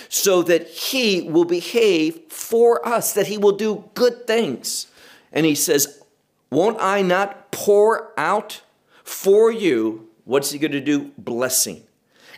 so 0.08 0.42
that 0.42 0.68
he 0.68 1.22
will 1.22 1.44
behave 1.44 2.20
for 2.28 2.86
us, 2.86 3.12
that 3.14 3.26
he 3.26 3.38
will 3.38 3.56
do 3.56 3.84
good 3.94 4.26
things. 4.26 4.86
And 5.32 5.46
he 5.46 5.54
says, 5.54 6.02
Won't 6.50 6.78
I 6.80 7.02
not 7.02 7.52
pour 7.52 8.12
out 8.18 8.62
for 9.04 9.50
you? 9.50 10.08
What's 10.24 10.50
he 10.50 10.58
going 10.58 10.72
to 10.72 10.80
do? 10.80 11.12
Blessing. 11.18 11.84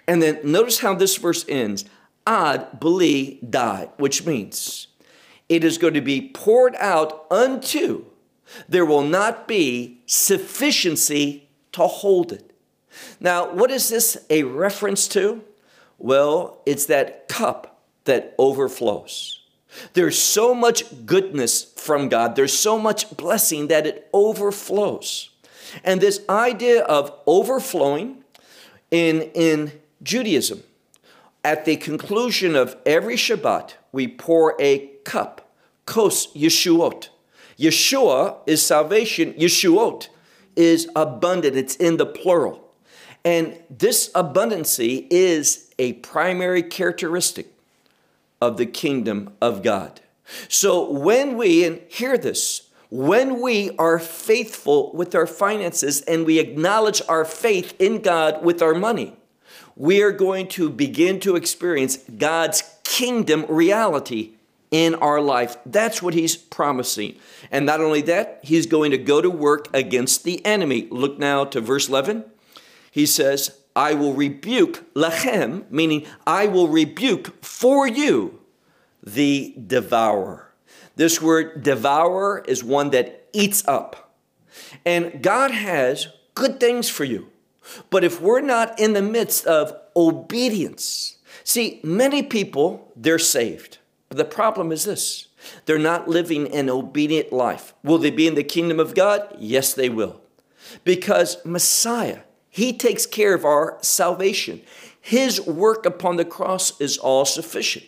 And 0.06 0.23
then 0.23 0.40
notice 0.44 0.80
how 0.80 0.94
this 0.94 1.16
verse 1.16 1.44
ends 1.49 1.85
ad 2.26 2.80
beli 2.80 3.40
dai, 3.49 3.90
which 3.97 4.26
means 4.26 4.88
it 5.49 5.64
is 5.64 5.78
going 5.78 5.94
to 5.94 6.00
be 6.00 6.30
poured 6.32 6.75
out 6.76 7.26
unto 7.30 8.06
there 8.68 8.85
will 8.85 9.02
not 9.02 9.47
be 9.47 10.00
sufficiency 10.06 11.49
to 11.73 11.87
hold 11.87 12.32
it. 12.32 12.52
Now, 13.20 13.52
what 13.52 13.70
is 13.70 13.88
this 13.88 14.25
a 14.28 14.42
reference 14.42 15.06
to? 15.09 15.42
Well, 15.99 16.61
it's 16.66 16.87
that 16.87 17.28
cup 17.28 17.82
that 18.04 18.35
overflows. 18.38 19.39
There's 19.95 20.19
so 20.19 20.55
much 20.55 20.85
goodness 21.07 21.65
from 21.77 22.09
God, 22.09 22.37
there's 22.37 22.53
so 22.57 22.79
much 22.79 23.17
blessing 23.17 23.69
that 23.69 23.87
it 23.87 24.09
overflows. 24.12 25.31
And 25.85 26.00
this 26.00 26.21
idea 26.29 26.83
of 26.83 27.12
overflowing 27.27 28.25
in, 28.91 29.23
in 29.35 29.73
Judaism, 30.03 30.62
at 31.45 31.65
the 31.65 31.77
conclusion 31.77 32.55
of 32.57 32.77
every 32.85 33.17
Shabbat, 33.17 33.75
we 33.93 34.09
pour 34.09 34.57
a 34.61 34.89
cup, 35.05 35.53
kos 35.87 36.33
Yeshuot. 36.35 37.09
Yeshua 37.59 38.37
is 38.47 38.65
salvation, 38.65 39.33
Yeshuot 39.35 40.09
is 40.57 40.89
abundant, 40.97 41.57
it's 41.57 41.77
in 41.77 41.97
the 41.97 42.07
plural. 42.07 42.73
And 43.25 43.59
this 43.69 44.11
abundancy 44.15 45.07
is 45.11 45.71
a 45.79 45.95
primary 45.95 46.62
characteristic 46.62 47.49
of 48.40 48.56
the 48.56 48.66
kingdom 48.66 49.35
of 49.40 49.62
God. 49.62 50.00
So 50.49 50.90
when 50.90 51.37
we, 51.37 51.64
and 51.64 51.80
hear 51.88 52.16
this, 52.16 52.70
When 52.90 53.40
we 53.40 53.70
are 53.78 54.00
faithful 54.00 54.92
with 54.92 55.14
our 55.14 55.26
finances 55.26 56.00
and 56.02 56.26
we 56.26 56.40
acknowledge 56.40 57.00
our 57.09 57.25
faith 57.25 57.80
in 57.80 58.02
God 58.02 58.44
with 58.44 58.61
our 58.61 58.75
money, 58.75 59.14
we 59.76 60.02
are 60.02 60.11
going 60.11 60.49
to 60.49 60.68
begin 60.68 61.20
to 61.20 61.37
experience 61.37 61.99
God's 61.99 62.64
kingdom 62.82 63.47
reality 63.49 64.32
in 64.73 64.97
our 64.97 65.20
life. 65.20 65.56
That's 65.64 66.02
what 66.02 66.14
he's 66.14 66.37
promising. 66.37 67.14
And 67.52 67.64
not 67.64 67.80
only 67.80 68.02
that, 68.02 68.40
he's 68.42 68.66
going 68.66 68.90
to 68.90 68.99
go 68.99 69.20
to 69.23 69.30
work 69.30 69.68
against 69.73 70.25
the 70.25 70.44
enemy. 70.44 70.88
Look 70.90 71.16
now 71.16 71.44
to 71.44 71.61
verse 71.61 71.88
11. 71.88 72.25
He 72.90 73.06
says, 73.06 73.60
I 73.80 73.94
will 73.94 74.12
rebuke 74.12 74.92
lachem, 74.92 75.64
meaning 75.70 76.04
I 76.26 76.46
will 76.49 76.68
rebuke 76.68 77.42
for 77.42 77.88
you 77.88 78.38
the 79.02 79.54
devourer. 79.66 80.52
This 80.96 81.22
word 81.22 81.62
devourer 81.62 82.44
is 82.46 82.62
one 82.62 82.90
that 82.90 83.26
eats 83.32 83.66
up. 83.66 84.12
And 84.84 85.22
God 85.22 85.50
has 85.50 86.08
good 86.34 86.60
things 86.60 86.90
for 86.90 87.04
you. 87.04 87.28
But 87.88 88.04
if 88.04 88.20
we're 88.20 88.42
not 88.42 88.78
in 88.78 88.92
the 88.92 89.00
midst 89.00 89.46
of 89.46 89.75
obedience, 89.96 91.16
see, 91.42 91.80
many 91.82 92.22
people, 92.22 92.92
they're 92.94 93.18
saved. 93.18 93.78
But 94.10 94.18
the 94.18 94.26
problem 94.26 94.72
is 94.72 94.84
this 94.84 95.28
they're 95.64 95.78
not 95.78 96.06
living 96.06 96.52
an 96.52 96.68
obedient 96.68 97.32
life. 97.32 97.72
Will 97.82 97.96
they 97.96 98.10
be 98.10 98.26
in 98.26 98.34
the 98.34 98.44
kingdom 98.44 98.78
of 98.78 98.94
God? 98.94 99.34
Yes, 99.38 99.72
they 99.72 99.88
will. 99.88 100.20
Because 100.84 101.42
Messiah, 101.46 102.20
He 102.50 102.73
takes 102.73 103.07
care 103.07 103.35
of 103.35 103.45
our 103.45 103.78
salvation. 103.80 104.61
His 105.00 105.40
work 105.40 105.87
upon 105.87 106.16
the 106.16 106.25
cross 106.25 106.78
is 106.80 106.99
all 106.99 107.25
sufficient. 107.25 107.87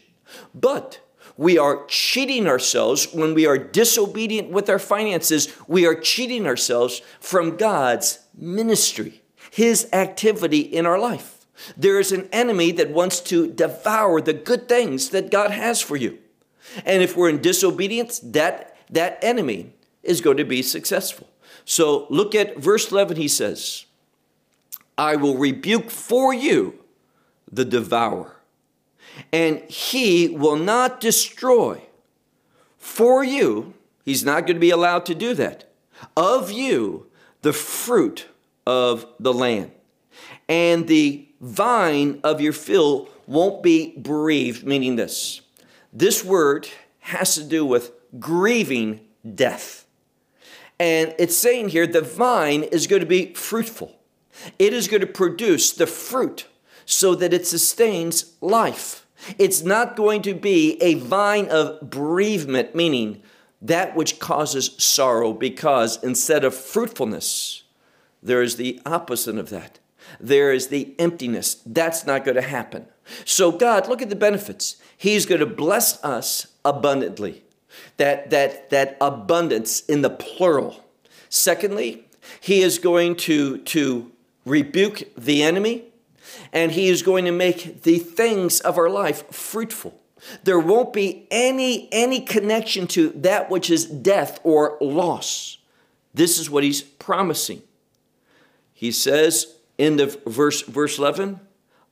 But 0.55 1.01
we 1.37 1.59
are 1.59 1.85
cheating 1.87 2.47
ourselves 2.47 3.13
when 3.13 3.35
we 3.35 3.47
are 3.47 3.59
disobedient 3.59 4.51
with 4.51 4.71
our 4.71 4.79
finances. 4.79 5.53
We 5.67 5.87
are 5.87 5.95
cheating 5.95 6.47
ourselves 6.47 7.03
from 7.21 7.57
God's 7.57 8.21
ministry, 8.37 9.23
His 9.51 9.89
activity 9.93 10.61
in 10.61 10.87
our 10.87 10.99
life. 10.99 11.45
There 11.77 11.99
is 11.99 12.13
an 12.13 12.29
enemy 12.33 12.73
that 12.73 12.91
wants 12.91 13.21
to 13.21 13.47
devour 13.47 14.21
the 14.21 14.33
good 14.33 14.69
things 14.69 15.11
that 15.11 15.31
God 15.31 15.51
has 15.51 15.81
for 15.81 15.97
you. 15.97 16.19
And 16.85 17.03
if 17.03 17.17
we're 17.17 17.29
in 17.29 17.41
disobedience, 17.41 18.19
that, 18.21 18.77
that 18.91 19.19
enemy 19.23 19.73
is 20.03 20.21
going 20.21 20.39
to 20.39 20.45
be 20.45 20.63
successful. 20.63 21.29
So 21.65 22.07
look 22.11 22.35
at 22.35 22.59
verse 22.59 22.91
11, 22.91 23.17
he 23.17 23.29
says, 23.29 23.87
I 24.97 25.17
will 25.17 25.37
rebuke 25.37 25.91
for 25.91 26.33
you 26.35 26.79
the 27.51 27.65
devourer, 27.65 28.37
and 29.33 29.61
he 29.71 30.29
will 30.29 30.57
not 30.57 31.01
destroy 31.01 31.83
for 32.79 33.25
you. 33.25 33.75
He's 34.05 34.25
not 34.25 34.47
going 34.47 34.57
to 34.57 34.61
be 34.61 34.71
allowed 34.71 35.07
to 35.07 35.15
do 35.15 35.35
that. 35.35 35.71
Of 36.17 36.51
you, 36.51 37.07
the 37.43 37.53
fruit 37.53 38.27
of 38.67 39.07
the 39.21 39.33
land, 39.33 39.71
and 40.49 40.89
the 40.89 41.29
vine 41.41 42.21
of 42.25 42.41
your 42.41 42.53
field 42.53 43.09
won't 43.27 43.63
be 43.63 43.97
bereaved, 43.97 44.65
meaning 44.65 44.97
this. 44.97 45.41
This 45.93 46.25
word 46.25 46.69
has 47.01 47.35
to 47.35 47.45
do 47.45 47.65
with 47.65 47.93
grieving 48.19 49.01
death. 49.35 49.87
And 50.79 51.15
it's 51.19 51.37
saying 51.37 51.69
here 51.69 51.87
the 51.87 52.01
vine 52.01 52.65
is 52.65 52.87
going 52.87 53.01
to 53.01 53.07
be 53.07 53.35
fruitful, 53.35 53.97
it 54.59 54.73
is 54.73 54.89
going 54.89 55.01
to 55.01 55.07
produce 55.07 55.73
the 55.73 55.87
fruit 55.87 56.47
so 56.85 57.15
that 57.15 57.33
it 57.33 57.47
sustains 57.47 58.35
life. 58.41 59.07
It's 59.39 59.63
not 59.63 59.97
going 59.97 60.23
to 60.23 60.35
be 60.35 60.83
a 60.83 60.95
vine 60.95 61.49
of 61.49 61.91
bereavement, 61.91 62.75
meaning 62.75 63.23
that 63.61 63.95
which 63.95 64.19
causes 64.19 64.75
sorrow, 64.79 65.33
because 65.33 66.03
instead 66.03 66.45
of 66.45 66.55
fruitfulness, 66.55 67.63
there 68.21 68.43
is 68.43 68.57
the 68.57 68.81
opposite 68.85 69.39
of 69.39 69.51
that 69.51 69.79
there 70.21 70.53
is 70.53 70.69
the 70.69 70.95
emptiness. 70.99 71.57
That's 71.67 72.07
not 72.07 72.25
going 72.25 72.37
to 72.37 72.43
happen. 72.43 72.87
So, 73.25 73.53
God, 73.53 73.89
look 73.89 74.03
at 74.03 74.11
the 74.11 74.17
benefits. 74.17 74.77
He's 74.97 75.27
going 75.27 75.41
to 75.41 75.47
bless 75.47 76.03
us 76.05 76.47
abundantly. 76.65 77.45
That, 77.97 78.31
that, 78.31 78.71
that 78.71 78.97
abundance 79.01 79.81
in 79.81 80.03
the 80.03 80.11
plural. 80.11 80.85
Secondly, 81.29 82.07
He 82.41 82.61
is 82.61 82.79
going 82.79 83.17
to, 83.17 83.59
to 83.59 84.12
rebuke 84.45 85.03
the 85.17 85.43
enemy 85.43 85.85
and 86.53 86.73
He 86.73 86.89
is 86.89 87.03
going 87.03 87.25
to 87.25 87.33
make 87.33 87.83
the 87.83 87.99
things 87.99 88.61
of 88.61 88.79
our 88.79 88.91
life 88.91 89.31
fruitful. 89.33 90.01
There 90.45 90.59
won't 90.59 90.93
be 90.93 91.27
any, 91.31 91.89
any 91.91 92.21
connection 92.21 92.87
to 92.89 93.11
that 93.11 93.51
which 93.51 93.71
is 93.71 93.87
death 93.87 94.41
or 94.45 94.79
loss. 94.81 95.59
This 96.15 96.39
is 96.39 96.49
what 96.49 96.65
He's 96.65 96.83
promising. 96.83 97.63
He 98.73 98.93
says, 98.93 99.57
end 99.79 100.01
of 100.01 100.23
verse, 100.25 100.63
verse 100.63 100.99
11, 100.99 101.41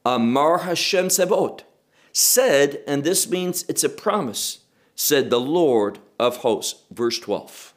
Amar 0.05 0.59
Hashem 0.59 1.09
Tzebaot, 1.09 1.63
said, 2.13 2.83
and 2.87 3.05
this 3.05 3.29
means 3.31 3.65
it's 3.69 3.85
a 3.85 3.89
promise, 3.89 4.61
said 4.95 5.31
the 5.31 5.41
Lord 5.41 5.99
of 6.19 6.39
hosts. 6.39 6.83
Verse 6.91 7.19
12. 7.19 7.75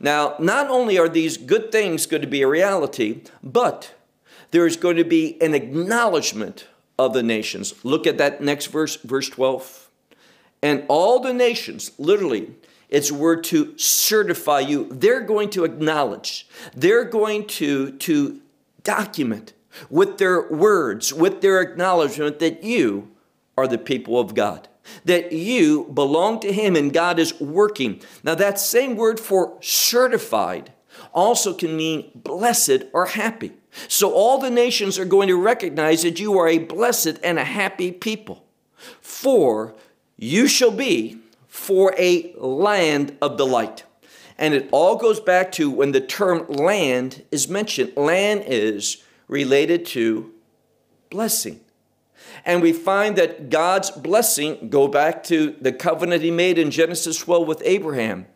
Now, 0.00 0.34
not 0.38 0.68
only 0.68 0.98
are 0.98 1.08
these 1.08 1.36
good 1.36 1.72
things 1.72 2.06
going 2.06 2.22
to 2.22 2.28
be 2.28 2.42
a 2.42 2.48
reality, 2.48 3.22
but 3.42 3.94
there's 4.54 4.76
going 4.76 4.94
to 4.94 5.04
be 5.04 5.36
an 5.42 5.52
acknowledgement 5.52 6.68
of 6.96 7.12
the 7.12 7.24
nations. 7.24 7.74
Look 7.84 8.06
at 8.06 8.18
that 8.18 8.40
next 8.40 8.66
verse, 8.66 8.94
verse 8.96 9.28
12. 9.28 9.90
And 10.62 10.84
all 10.88 11.18
the 11.18 11.34
nations, 11.34 11.90
literally, 11.98 12.54
it's 12.88 13.10
word 13.10 13.42
to 13.44 13.76
certify 13.76 14.60
you. 14.60 14.86
They're 14.92 15.22
going 15.22 15.50
to 15.50 15.64
acknowledge. 15.64 16.46
They're 16.72 17.04
going 17.04 17.48
to, 17.48 17.90
to 17.98 18.40
document 18.84 19.54
with 19.90 20.18
their 20.18 20.48
words, 20.48 21.12
with 21.12 21.40
their 21.40 21.60
acknowledgement 21.60 22.38
that 22.38 22.62
you 22.62 23.10
are 23.58 23.66
the 23.66 23.76
people 23.76 24.20
of 24.20 24.36
God, 24.36 24.68
that 25.04 25.32
you 25.32 25.90
belong 25.92 26.38
to 26.40 26.52
Him 26.52 26.76
and 26.76 26.92
God 26.92 27.18
is 27.18 27.40
working. 27.40 28.00
Now, 28.22 28.36
that 28.36 28.60
same 28.60 28.94
word 28.94 29.18
for 29.18 29.58
certified 29.60 30.72
also 31.12 31.54
can 31.54 31.76
mean 31.76 32.12
blessed 32.14 32.84
or 32.92 33.06
happy. 33.06 33.54
So, 33.88 34.12
all 34.12 34.38
the 34.38 34.50
nations 34.50 34.98
are 34.98 35.04
going 35.04 35.28
to 35.28 35.36
recognize 35.36 36.02
that 36.02 36.20
you 36.20 36.38
are 36.38 36.48
a 36.48 36.58
blessed 36.58 37.18
and 37.22 37.38
a 37.38 37.44
happy 37.44 37.90
people. 37.90 38.44
For 39.00 39.74
you 40.16 40.46
shall 40.46 40.70
be 40.70 41.18
for 41.48 41.94
a 41.98 42.34
land 42.36 43.16
of 43.20 43.36
delight. 43.36 43.84
And 44.38 44.54
it 44.54 44.68
all 44.72 44.96
goes 44.96 45.20
back 45.20 45.52
to 45.52 45.70
when 45.70 45.92
the 45.92 46.00
term 46.00 46.46
land 46.48 47.24
is 47.30 47.48
mentioned. 47.48 47.96
Land 47.96 48.44
is 48.46 49.02
related 49.28 49.86
to 49.86 50.32
blessing. 51.10 51.60
And 52.44 52.60
we 52.60 52.72
find 52.72 53.16
that 53.16 53.48
God's 53.48 53.90
blessing, 53.90 54.68
go 54.68 54.88
back 54.88 55.22
to 55.24 55.54
the 55.60 55.72
covenant 55.72 56.22
he 56.22 56.30
made 56.30 56.58
in 56.58 56.70
Genesis 56.70 57.18
12 57.18 57.46
with 57.46 57.62
Abraham, 57.64 58.26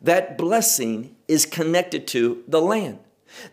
that 0.00 0.36
blessing 0.36 1.14
is 1.28 1.46
connected 1.46 2.06
to 2.08 2.42
the 2.48 2.60
land. 2.60 2.98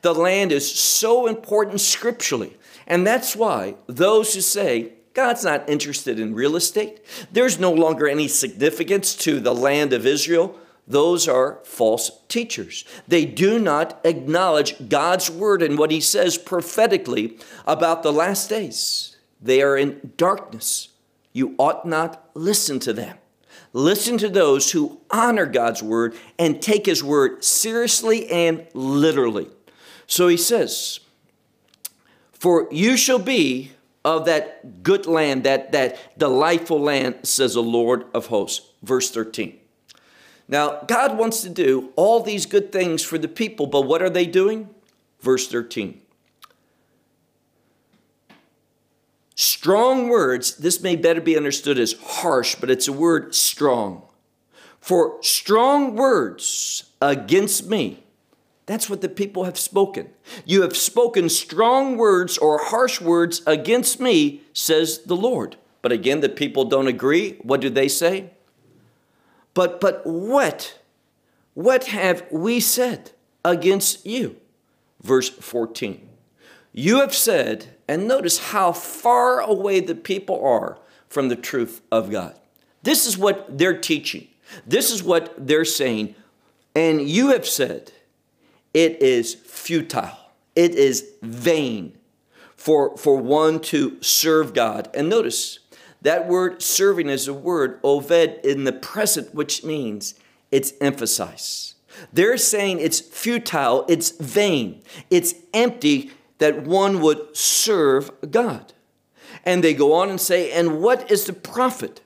The 0.01 0.13
land 0.13 0.51
is 0.51 0.69
so 0.69 1.27
important 1.27 1.81
scripturally. 1.81 2.57
And 2.87 3.05
that's 3.05 3.35
why 3.35 3.75
those 3.87 4.33
who 4.33 4.41
say, 4.41 4.93
God's 5.13 5.43
not 5.43 5.69
interested 5.69 6.19
in 6.19 6.33
real 6.33 6.55
estate, 6.55 7.01
there's 7.31 7.59
no 7.59 7.71
longer 7.71 8.07
any 8.07 8.27
significance 8.27 9.15
to 9.17 9.39
the 9.39 9.53
land 9.53 9.93
of 9.93 10.05
Israel 10.05 10.59
those 10.89 11.27
are 11.27 11.59
false 11.63 12.09
teachers. 12.27 12.83
They 13.07 13.23
do 13.23 13.59
not 13.59 14.01
acknowledge 14.03 14.89
God's 14.89 15.29
word 15.29 15.61
and 15.61 15.77
what 15.77 15.91
he 15.91 16.01
says 16.01 16.35
prophetically 16.35 17.37
about 17.67 18.01
the 18.01 18.11
last 18.11 18.49
days. 18.49 19.15
They 19.39 19.61
are 19.61 19.77
in 19.77 20.13
darkness. 20.17 20.89
You 21.31 21.53
ought 21.59 21.85
not 21.85 22.31
listen 22.33 22.79
to 22.79 22.91
them. 22.93 23.17
Listen 23.71 24.17
to 24.17 24.29
those 24.29 24.71
who 24.71 24.99
honor 25.11 25.45
God's 25.45 25.83
word 25.83 26.15
and 26.39 26.59
take 26.59 26.87
his 26.87 27.03
word 27.03 27.43
seriously 27.43 28.27
and 28.27 28.65
literally. 28.73 29.47
So 30.09 30.27
he 30.27 30.37
says, 30.37 30.99
For 32.33 32.67
you 32.71 32.97
shall 32.97 33.19
be 33.19 33.71
of 34.03 34.25
that 34.25 34.81
good 34.81 35.05
land, 35.05 35.43
that, 35.43 35.71
that 35.71 36.17
delightful 36.17 36.81
land, 36.81 37.19
says 37.23 37.53
the 37.53 37.61
Lord 37.61 38.05
of 38.13 38.25
hosts. 38.25 38.71
Verse 38.81 39.11
13. 39.11 39.57
Now, 40.47 40.81
God 40.87 41.15
wants 41.15 41.41
to 41.41 41.49
do 41.49 41.93
all 41.95 42.21
these 42.21 42.47
good 42.47 42.71
things 42.71 43.03
for 43.03 43.19
the 43.19 43.27
people, 43.27 43.67
but 43.67 43.81
what 43.81 44.01
are 44.01 44.09
they 44.09 44.25
doing? 44.25 44.71
Verse 45.21 45.47
13. 45.47 46.01
Strong 49.35 50.09
words, 50.09 50.57
this 50.57 50.81
may 50.81 50.95
better 50.95 51.21
be 51.21 51.37
understood 51.37 51.77
as 51.77 51.93
harsh, 51.93 52.55
but 52.55 52.71
it's 52.71 52.87
a 52.87 52.93
word 52.93 53.35
strong. 53.35 54.01
For 54.81 55.21
strong 55.21 55.95
words 55.95 56.89
against 56.99 57.67
me, 57.67 58.03
that's 58.69 58.87
what 58.87 59.01
the 59.01 59.09
people 59.09 59.45
have 59.45 59.57
spoken. 59.57 60.09
You 60.45 60.61
have 60.61 60.77
spoken 60.77 61.27
strong 61.27 61.97
words 61.97 62.37
or 62.37 62.59
harsh 62.59 63.01
words 63.01 63.41
against 63.47 63.99
me, 63.99 64.43
says 64.53 64.99
the 64.99 65.15
Lord. 65.15 65.55
But 65.81 65.91
again, 65.91 66.19
the 66.19 66.29
people 66.29 66.65
don't 66.65 66.85
agree. 66.85 67.39
What 67.41 67.61
do 67.61 67.71
they 67.71 67.87
say? 67.87 68.29
But, 69.55 69.81
but 69.81 70.05
what? 70.05 70.77
What 71.55 71.85
have 71.85 72.23
we 72.29 72.59
said 72.59 73.09
against 73.43 74.05
you? 74.05 74.37
Verse 75.01 75.29
14. 75.29 76.07
You 76.71 76.99
have 76.99 77.15
said, 77.15 77.75
and 77.87 78.07
notice 78.07 78.51
how 78.51 78.71
far 78.71 79.39
away 79.39 79.79
the 79.79 79.95
people 79.95 80.45
are 80.45 80.77
from 81.07 81.29
the 81.29 81.35
truth 81.35 81.81
of 81.91 82.11
God. 82.11 82.39
This 82.83 83.07
is 83.07 83.17
what 83.17 83.57
they're 83.57 83.79
teaching. 83.79 84.27
This 84.67 84.91
is 84.91 85.01
what 85.01 85.33
they're 85.47 85.65
saying. 85.65 86.13
And 86.75 87.09
you 87.09 87.29
have 87.29 87.47
said, 87.47 87.93
it 88.73 89.01
is 89.01 89.35
futile, 89.35 90.17
it 90.55 90.75
is 90.75 91.11
vain 91.21 91.97
for, 92.55 92.97
for 92.97 93.17
one 93.17 93.59
to 93.61 94.01
serve 94.01 94.53
God. 94.53 94.89
And 94.93 95.09
notice 95.09 95.59
that 96.01 96.27
word 96.27 96.61
serving 96.61 97.09
is 97.09 97.27
a 97.27 97.33
word, 97.33 97.81
oved, 97.83 98.43
in 98.43 98.63
the 98.63 98.73
present, 98.73 99.33
which 99.33 99.63
means 99.63 100.15
it's 100.51 100.73
emphasized. 100.81 101.75
They're 102.13 102.37
saying 102.37 102.79
it's 102.79 102.99
futile, 102.99 103.85
it's 103.87 104.11
vain, 104.11 104.81
it's 105.09 105.33
empty 105.53 106.11
that 106.37 106.63
one 106.63 107.01
would 107.01 107.35
serve 107.35 108.11
God. 108.29 108.73
And 109.45 109.63
they 109.63 109.73
go 109.73 109.93
on 109.93 110.09
and 110.09 110.19
say, 110.19 110.51
And 110.51 110.81
what 110.81 111.09
is 111.11 111.25
the 111.25 111.33
profit? 111.33 112.01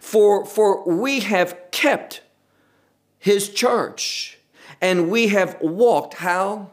For, 0.00 0.46
for 0.46 0.82
we 0.84 1.20
have 1.20 1.70
kept 1.70 2.22
his 3.18 3.50
charge, 3.50 4.38
and 4.80 5.10
we 5.10 5.28
have 5.28 5.56
walked 5.60 6.14
how? 6.14 6.70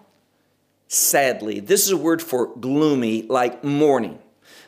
Sadly. 0.88 1.60
This 1.60 1.86
is 1.86 1.92
a 1.92 1.98
word 1.98 2.22
for 2.22 2.48
gloomy, 2.58 3.24
like 3.24 3.64
mourning. 3.64 4.20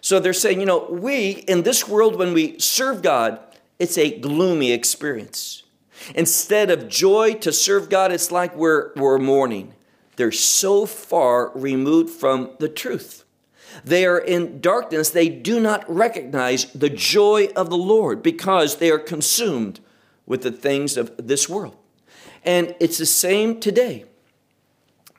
So 0.01 0.19
they're 0.19 0.33
saying, 0.33 0.59
you 0.59 0.65
know, 0.65 0.87
we 0.89 1.31
in 1.47 1.63
this 1.63 1.87
world, 1.87 2.17
when 2.17 2.33
we 2.33 2.59
serve 2.59 3.01
God, 3.01 3.39
it's 3.79 3.97
a 3.97 4.17
gloomy 4.19 4.71
experience. 4.71 5.63
Instead 6.15 6.69
of 6.69 6.89
joy 6.89 7.33
to 7.35 7.51
serve 7.51 7.89
God, 7.89 8.11
it's 8.11 8.31
like 8.31 8.55
we're, 8.55 8.91
we're 8.95 9.17
mourning. 9.17 9.73
They're 10.15 10.31
so 10.31 10.85
far 10.85 11.51
removed 11.55 12.09
from 12.09 12.51
the 12.59 12.69
truth. 12.69 13.23
They 13.83 14.05
are 14.05 14.19
in 14.19 14.61
darkness. 14.61 15.09
They 15.09 15.29
do 15.29 15.59
not 15.59 15.83
recognize 15.89 16.65
the 16.73 16.89
joy 16.89 17.49
of 17.55 17.69
the 17.69 17.77
Lord 17.77 18.21
because 18.21 18.77
they 18.77 18.91
are 18.91 18.99
consumed 18.99 19.79
with 20.25 20.43
the 20.43 20.51
things 20.51 20.97
of 20.97 21.11
this 21.17 21.49
world. 21.49 21.75
And 22.43 22.75
it's 22.79 22.97
the 22.97 23.05
same 23.05 23.59
today. 23.59 24.05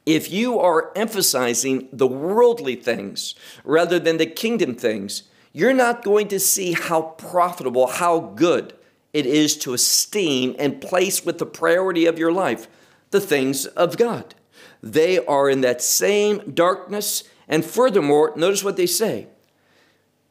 If 0.07 0.31
you 0.31 0.59
are 0.59 0.93
emphasizing 0.95 1.89
the 1.93 2.07
worldly 2.07 2.77
things 2.77 3.35
rather 3.65 3.99
than 3.99 4.19
the 4.19 4.27
kingdom 4.27 4.75
things, 4.75 5.25
you're 5.53 5.73
not 5.73 6.05
going 6.05 6.29
to 6.29 6.41
see 6.41 6.73
how 6.73 7.03
profitable, 7.03 7.87
how 7.87 8.21
good 8.21 8.75
it 9.13 9.25
is 9.25 9.57
to 9.59 9.73
esteem 9.73 10.55
and 10.59 10.81
place 10.81 11.25
with 11.25 11.39
the 11.39 11.47
priority 11.47 12.05
of 12.05 12.19
your 12.19 12.33
life 12.33 12.67
the 13.13 13.21
things 13.21 13.65
of 13.67 13.97
God. 13.97 14.35
They 14.83 15.25
are 15.25 15.49
in 15.49 15.63
that 15.63 15.81
same 15.81 16.53
darkness. 16.53 17.25
And 17.49 17.65
furthermore, 17.65 18.33
notice 18.37 18.65
what 18.65 18.77
they 18.77 18.87
say. 18.87 19.29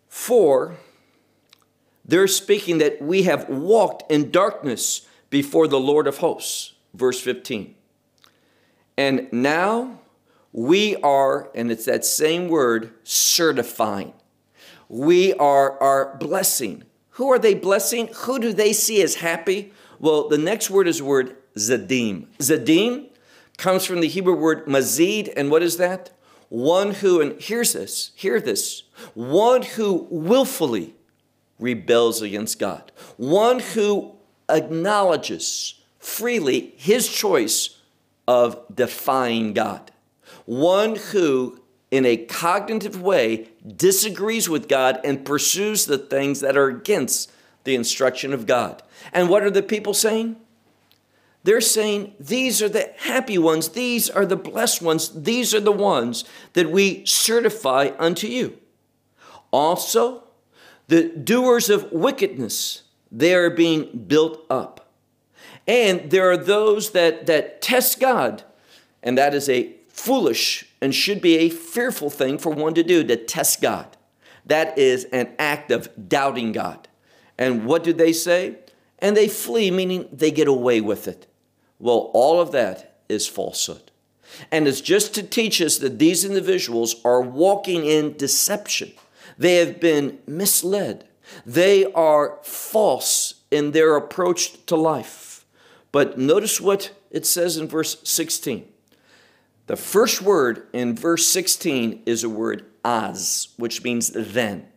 For 0.08 0.76
they're 2.06 2.28
speaking 2.28 2.78
that 2.80 3.02
we 3.02 3.24
have 3.24 3.48
walked 3.50 4.12
in 4.12 4.30
darkness 4.30 5.08
before 5.30 5.68
the 5.68 5.80
Lord 5.80 6.06
of 6.06 6.18
hosts. 6.18 6.73
Verse 6.94 7.20
15. 7.20 7.76
And 8.98 9.28
now 9.32 10.00
we 10.52 10.96
are, 10.98 11.50
and 11.56 11.72
it's 11.72 11.86
that 11.86 12.06
same 12.06 12.48
word, 12.48 12.94
certifying. 13.04 14.14
We 14.88 15.34
are, 15.34 15.82
our 15.82 16.16
blessing. 16.18 16.84
Who 17.12 17.32
are 17.32 17.40
they 17.40 17.56
blessing? 17.56 18.10
Who 18.14 18.40
do 18.40 18.54
they 18.54 18.74
see 18.74 19.02
as 19.02 19.16
happy? 19.16 19.74
Well, 20.00 20.30
the 20.30 20.38
next 20.38 20.70
word 20.70 20.88
is 20.88 21.02
word 21.02 21.36
zadim. 21.56 22.28
Zadim 22.38 23.10
comes 23.58 23.86
from 23.86 24.02
the 24.02 24.08
Hebrew 24.08 24.36
word 24.36 24.66
mazid, 24.66 25.32
and 25.36 25.50
what 25.50 25.64
is 25.64 25.78
that? 25.78 26.12
One 26.50 26.92
who, 26.96 27.20
and 27.22 27.42
here's 27.42 27.74
this, 27.74 28.12
hear 28.16 28.40
this, 28.40 28.84
one 29.16 29.64
who 29.64 30.08
willfully 30.12 30.94
rebels 31.58 32.22
against 32.22 32.60
God, 32.60 32.92
one 33.18 33.60
who 33.60 34.14
acknowledges 34.50 35.82
freely 36.04 36.74
his 36.76 37.08
choice 37.08 37.80
of 38.28 38.60
defying 38.74 39.54
God, 39.54 39.92
one 40.46 40.96
who, 40.96 41.62
in 41.92 42.06
a 42.06 42.18
cognitive 42.18 43.02
way, 43.02 43.50
disagrees 43.66 44.50
with 44.50 44.68
God 44.68 45.00
and 45.04 45.26
pursues 45.26 45.86
the 45.86 45.98
things 45.98 46.42
that 46.42 46.58
are 46.58 46.68
against 46.68 47.32
the 47.64 47.76
instruction 47.76 48.34
of 48.34 48.46
God. 48.46 48.84
And 49.14 49.30
what 49.30 49.44
are 49.44 49.50
the 49.50 49.64
people 49.64 49.94
saying? 49.94 50.36
They're 51.44 51.62
saying 51.62 52.14
these 52.20 52.62
are 52.62 52.70
the 52.70 52.94
happy 52.98 53.38
ones, 53.38 53.70
these 53.70 54.10
are 54.10 54.26
the 54.26 54.36
blessed 54.36 54.82
ones, 54.82 55.24
these 55.24 55.54
are 55.54 55.60
the 55.60 55.72
ones 55.72 56.26
that 56.54 56.70
we 56.70 57.06
certify 57.06 57.92
unto 57.98 58.28
you. 58.28 58.58
Also, 59.52 60.24
the 60.88 61.10
doers 61.10 61.70
of 61.70 61.92
wickedness, 61.92 62.84
they 63.12 63.34
are 63.34 63.50
being 63.50 64.06
built 64.08 64.46
up. 64.50 64.83
And 65.68 66.12
there 66.12 66.30
are 66.30 66.38
those 66.38 66.92
that, 66.92 67.26
that 67.28 67.62
test 67.62 68.00
God, 68.00 68.44
and 69.02 69.18
that 69.18 69.34
is 69.34 69.48
a 69.50 69.74
foolish 69.88 70.66
and 70.82 70.94
should 70.94 71.22
be 71.22 71.38
a 71.38 71.50
fearful 71.50 72.10
thing 72.10 72.38
for 72.38 72.52
one 72.52 72.74
to 72.74 72.84
do 72.84 73.04
to 73.04 73.16
test 73.16 73.62
God. 73.62 73.96
That 74.46 74.78
is 74.78 75.06
an 75.06 75.30
act 75.40 75.72
of 75.72 76.10
doubting 76.10 76.52
God. 76.52 76.88
And 77.38 77.66
what 77.66 77.84
do 77.84 77.94
they 77.94 78.12
say? 78.12 78.58
And 79.00 79.16
they 79.16 79.28
flee, 79.28 79.72
meaning 79.72 80.08
they 80.12 80.32
get 80.32 80.48
away 80.48 80.82
with 80.82 81.08
it. 81.08 81.28
Well, 81.80 82.12
all 82.14 82.42
of 82.42 82.52
that 82.52 83.00
is 83.10 83.28
falsehood. 83.28 83.92
And 84.52 84.68
it's 84.68 84.82
just 84.82 85.14
to 85.16 85.24
teach 85.24 85.62
us 85.62 85.78
that 85.78 86.00
these 86.00 86.26
individuals 86.26 86.96
are 87.06 87.22
walking 87.22 87.86
in 87.86 88.18
deception. 88.18 88.94
They 89.38 89.56
have 89.58 89.80
been 89.80 90.20
misled. 90.28 91.08
They 91.46 91.92
are 91.94 92.40
false 92.44 93.36
in 93.52 93.72
their 93.72 93.96
approach 93.96 94.66
to 94.66 94.76
life. 94.76 95.33
But 95.94 96.18
notice 96.18 96.60
what 96.60 96.92
it 97.12 97.26
says 97.26 97.56
in 97.56 97.70
verse 97.70 97.98
16. 98.04 98.68
The 99.68 99.78
first 99.78 100.22
word 100.22 100.68
in 100.74 100.96
verse 100.96 101.26
16 101.28 102.02
is 102.06 102.24
a 102.26 102.30
word 102.30 102.66
az, 102.84 103.50
which 103.58 103.84
means 103.84 104.10
then. 104.10 104.68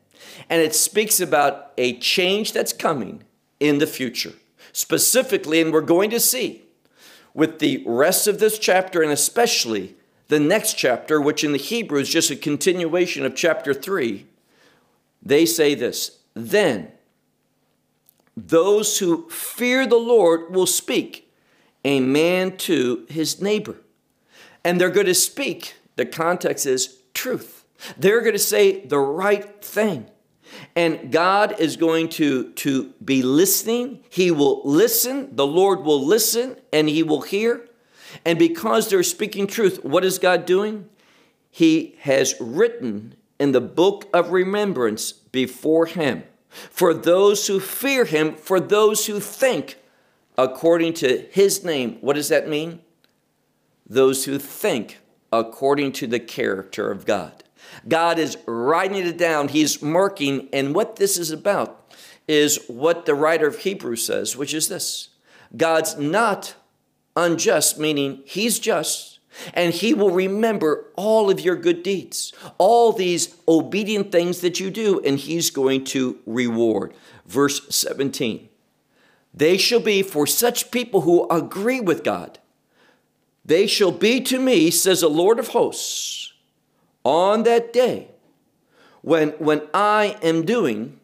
And 0.48 0.62
it 0.62 0.74
speaks 0.74 1.18
about 1.18 1.72
a 1.78 1.98
change 1.98 2.52
that's 2.52 2.72
coming 2.72 3.24
in 3.58 3.78
the 3.78 3.86
future. 3.86 4.34
Specifically, 4.72 5.60
and 5.60 5.72
we're 5.72 5.80
going 5.80 6.10
to 6.10 6.20
see 6.20 6.62
with 7.32 7.60
the 7.60 7.82
rest 7.86 8.26
of 8.26 8.38
this 8.38 8.58
chapter 8.58 9.02
and 9.02 9.10
especially 9.10 9.96
the 10.28 10.38
next 10.38 10.74
chapter, 10.74 11.18
which 11.18 11.42
in 11.42 11.52
the 11.52 11.58
Hebrew 11.58 12.00
is 12.00 12.10
just 12.10 12.30
a 12.30 12.36
continuation 12.36 13.24
of 13.24 13.34
chapter 13.34 13.72
3, 13.72 14.26
they 15.22 15.46
say 15.46 15.74
this 15.74 16.18
Then 16.34 16.92
those 18.36 18.98
who 18.98 19.28
fear 19.30 19.86
the 19.86 19.96
Lord 19.96 20.54
will 20.54 20.66
speak, 20.66 21.32
a 21.84 22.00
man 22.00 22.56
to 22.58 23.06
his 23.08 23.40
neighbor. 23.40 23.76
And 24.64 24.80
they're 24.80 24.90
going 24.90 25.06
to 25.06 25.14
speak, 25.14 25.74
the 25.96 26.04
context 26.04 26.66
is 26.66 26.98
truth. 27.14 27.64
They're 27.96 28.20
going 28.20 28.32
to 28.32 28.38
say 28.38 28.84
the 28.84 28.98
right 28.98 29.64
thing. 29.64 30.10
And 30.74 31.10
God 31.10 31.58
is 31.58 31.76
going 31.76 32.08
to, 32.10 32.52
to 32.52 32.92
be 33.04 33.22
listening. 33.22 34.04
He 34.10 34.30
will 34.30 34.62
listen. 34.64 35.34
The 35.34 35.46
Lord 35.46 35.82
will 35.84 36.04
listen 36.04 36.56
and 36.72 36.88
he 36.88 37.02
will 37.02 37.22
hear. 37.22 37.68
And 38.24 38.38
because 38.38 38.88
they're 38.88 39.02
speaking 39.02 39.46
truth, 39.46 39.84
what 39.84 40.04
is 40.04 40.18
God 40.18 40.46
doing? 40.46 40.88
He 41.50 41.96
has 42.00 42.34
written 42.40 43.14
in 43.38 43.52
the 43.52 43.60
book 43.60 44.08
of 44.12 44.30
remembrance 44.30 45.12
before 45.12 45.86
him 45.86 46.22
for 46.70 46.94
those 46.94 47.46
who 47.46 47.60
fear 47.60 48.04
him, 48.04 48.34
for 48.34 48.60
those 48.60 49.06
who 49.06 49.20
think 49.20 49.78
according 50.38 50.94
to 50.94 51.26
his 51.30 51.64
name. 51.64 51.98
What 52.00 52.16
does 52.16 52.28
that 52.28 52.48
mean? 52.48 52.80
Those 53.88 54.24
who 54.24 54.38
think 54.38 54.98
according 55.32 55.92
to 55.92 56.06
the 56.06 56.20
character 56.20 56.90
of 56.90 57.06
God. 57.06 57.44
God 57.86 58.18
is 58.18 58.36
writing 58.46 59.06
it 59.06 59.18
down, 59.18 59.48
He's 59.48 59.82
marking, 59.82 60.48
and 60.52 60.74
what 60.74 60.96
this 60.96 61.18
is 61.18 61.30
about 61.30 61.94
is 62.28 62.64
what 62.66 63.06
the 63.06 63.14
writer 63.14 63.46
of 63.46 63.58
Hebrews 63.58 64.04
says, 64.04 64.36
which 64.36 64.54
is 64.54 64.68
this 64.68 65.10
God's 65.56 65.96
not 65.96 66.54
unjust, 67.14 67.78
meaning 67.78 68.22
He's 68.24 68.58
just, 68.58 69.15
and 69.54 69.72
He 69.74 69.94
will 69.94 70.10
remember 70.10 70.86
all 70.96 71.30
of 71.30 71.40
your 71.40 71.56
good 71.56 71.82
deeds, 71.82 72.32
all 72.58 72.92
these 72.92 73.36
obedient 73.46 74.12
things 74.12 74.40
that 74.40 74.60
you 74.60 74.70
do, 74.70 75.00
and 75.04 75.18
He's 75.18 75.50
going 75.50 75.84
to 75.84 76.18
reward. 76.26 76.94
Verse 77.26 77.66
17 77.74 78.48
They 79.34 79.56
shall 79.56 79.80
be 79.80 80.02
for 80.02 80.26
such 80.26 80.70
people 80.70 81.02
who 81.02 81.28
agree 81.28 81.80
with 81.80 82.04
God. 82.04 82.38
They 83.44 83.66
shall 83.66 83.92
be 83.92 84.20
to 84.22 84.40
me, 84.40 84.70
says 84.70 85.02
the 85.02 85.08
Lord 85.08 85.38
of 85.38 85.48
hosts 85.48 86.32
on 87.06 87.44
that 87.44 87.72
day, 87.72 88.08
when, 89.02 89.28
when 89.38 89.62
I 89.72 90.16
am 90.20 90.44
doing, 90.44 90.98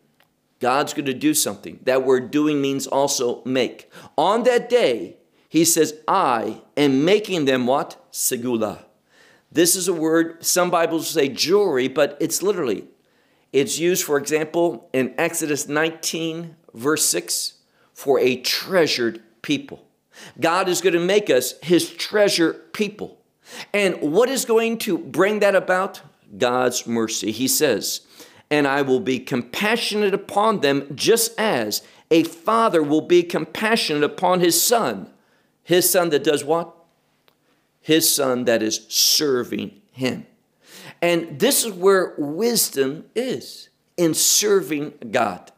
God's 0.58 0.94
going 0.94 1.06
to 1.06 1.14
do 1.14 1.32
something. 1.32 1.78
That 1.84 2.04
word 2.04 2.32
doing 2.32 2.60
means 2.60 2.88
also 2.88 3.40
make. 3.44 3.88
On 4.18 4.42
that 4.42 4.68
day, 4.68 5.16
He 5.48 5.64
says, 5.64 5.94
I 6.08 6.60
am 6.76 7.04
making 7.04 7.44
them 7.44 7.68
what? 7.68 8.01
Segula. 8.12 8.84
This 9.50 9.74
is 9.74 9.88
a 9.88 9.92
word, 9.92 10.44
some 10.44 10.70
Bibles 10.70 11.08
say 11.08 11.28
jewelry, 11.28 11.88
but 11.88 12.16
it's 12.20 12.42
literally, 12.42 12.86
it's 13.52 13.78
used, 13.78 14.04
for 14.04 14.16
example, 14.16 14.88
in 14.92 15.14
Exodus 15.18 15.68
19, 15.68 16.56
verse 16.74 17.04
6, 17.06 17.54
for 17.92 18.18
a 18.18 18.36
treasured 18.36 19.22
people. 19.42 19.86
God 20.40 20.68
is 20.68 20.80
going 20.80 20.94
to 20.94 21.00
make 21.00 21.30
us 21.30 21.54
his 21.62 21.90
treasure 21.90 22.52
people. 22.72 23.18
And 23.72 24.00
what 24.00 24.28
is 24.28 24.44
going 24.44 24.78
to 24.78 24.96
bring 24.98 25.40
that 25.40 25.54
about? 25.54 26.02
God's 26.36 26.86
mercy. 26.86 27.30
He 27.32 27.48
says, 27.48 28.02
and 28.50 28.66
I 28.66 28.82
will 28.82 29.00
be 29.00 29.18
compassionate 29.18 30.14
upon 30.14 30.60
them 30.60 30.94
just 30.94 31.38
as 31.38 31.82
a 32.10 32.24
father 32.24 32.82
will 32.82 33.00
be 33.00 33.22
compassionate 33.22 34.04
upon 34.04 34.40
his 34.40 34.62
son. 34.62 35.10
His 35.62 35.88
son 35.90 36.10
that 36.10 36.24
does 36.24 36.44
what? 36.44 36.74
His 37.82 38.12
son 38.12 38.44
that 38.44 38.62
is 38.62 38.86
serving 38.88 39.80
him. 39.90 40.26
And 41.02 41.38
this 41.38 41.64
is 41.64 41.72
where 41.72 42.14
wisdom 42.16 43.04
is 43.14 43.68
in 43.96 44.14
serving 44.14 44.94
God. 45.10 45.50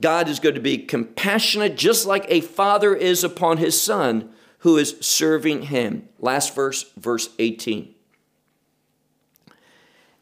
God 0.00 0.28
is 0.28 0.40
going 0.40 0.54
to 0.54 0.60
be 0.60 0.78
compassionate 0.78 1.76
just 1.76 2.06
like 2.06 2.24
a 2.28 2.40
father 2.40 2.94
is 2.94 3.22
upon 3.22 3.58
his 3.58 3.80
son 3.80 4.30
who 4.60 4.78
is 4.78 4.96
serving 5.00 5.62
him. 5.62 6.08
Last 6.18 6.54
verse, 6.54 6.90
verse 6.96 7.28
18. 7.38 7.94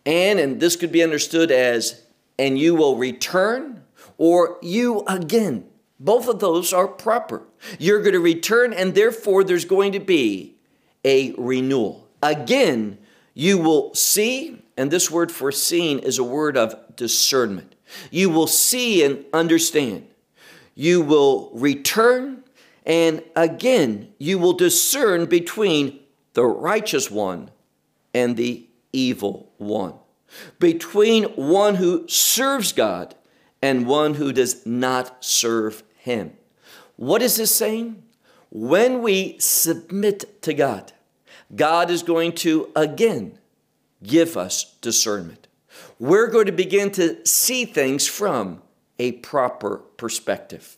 And, 0.05 0.41
and 0.41 0.61
this 0.61 0.75
could 0.75 0.91
be 0.91 1.03
understood 1.03 1.51
as, 1.51 2.03
and 2.39 2.59
you 2.59 2.75
will 2.75 2.97
return, 2.97 3.85
or 4.17 4.59
you 4.63 5.05
again. 5.07 5.67
Both 6.01 6.29
of 6.29 6.39
those 6.39 6.73
are 6.73 6.89
proper. 6.89 7.43
You're 7.79 8.01
going 8.01 8.13
to 8.13 8.21
return, 8.21 8.73
and 8.73 8.95
therefore 8.95 9.45
there's 9.45 9.65
going 9.65 9.93
to 9.93 10.01
be 10.01 10.58
a 11.09 11.33
renewal. 11.39 12.07
Again, 12.23 12.99
you 13.33 13.57
will 13.57 13.95
see, 13.95 14.63
and 14.77 14.91
this 14.91 15.11
word 15.11 15.33
for 15.33 15.51
seeing 15.51 16.01
is 16.01 16.19
a 16.19 16.25
word 16.25 16.57
of 16.57 16.75
discernment. 16.97 17.75
You 18.11 18.29
will 18.29 18.47
see 18.47 19.03
and 19.03 19.25
understand. 19.33 20.07
You 20.75 21.01
will 21.01 21.51
return, 21.55 22.45
and 22.85 23.23
again, 23.35 24.13
you 24.19 24.39
will 24.39 24.53
discern 24.53 25.25
between 25.25 26.01
the 26.35 26.45
righteous 26.45 27.11
one 27.11 27.51
and 28.13 28.37
the 28.37 28.69
evil 28.93 29.51
one, 29.57 29.95
between 30.59 31.25
one 31.37 31.77
who 31.77 32.07
serves 32.07 32.73
God 32.73 33.15
and 33.63 33.87
one 33.87 34.15
who 34.15 34.31
does 34.31 34.67
not 34.67 35.25
serve 35.25 35.83
him. 35.97 36.33
What 36.97 37.23
is 37.23 37.37
this 37.37 37.55
saying? 37.55 38.03
When 38.51 39.03
we 39.03 39.39
submit 39.39 40.43
to 40.43 40.53
God, 40.53 40.93
God 41.55 41.91
is 41.91 42.03
going 42.03 42.33
to 42.37 42.71
again 42.77 43.39
give 44.03 44.37
us 44.37 44.77
discernment. 44.81 45.49
We're 45.99 46.29
going 46.29 46.47
to 46.47 46.53
begin 46.53 46.91
to 46.93 47.25
see 47.27 47.65
things 47.65 48.07
from 48.07 48.63
a 48.99 49.13
proper 49.13 49.79
perspective. 49.97 50.77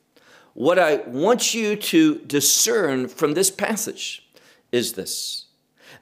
What 0.55 0.79
I 0.79 0.97
want 1.07 1.55
you 1.55 1.77
to 1.77 2.19
discern 2.19 3.09
from 3.09 3.35
this 3.35 3.51
passage 3.51 4.29
is 4.73 4.95
this 4.95 5.47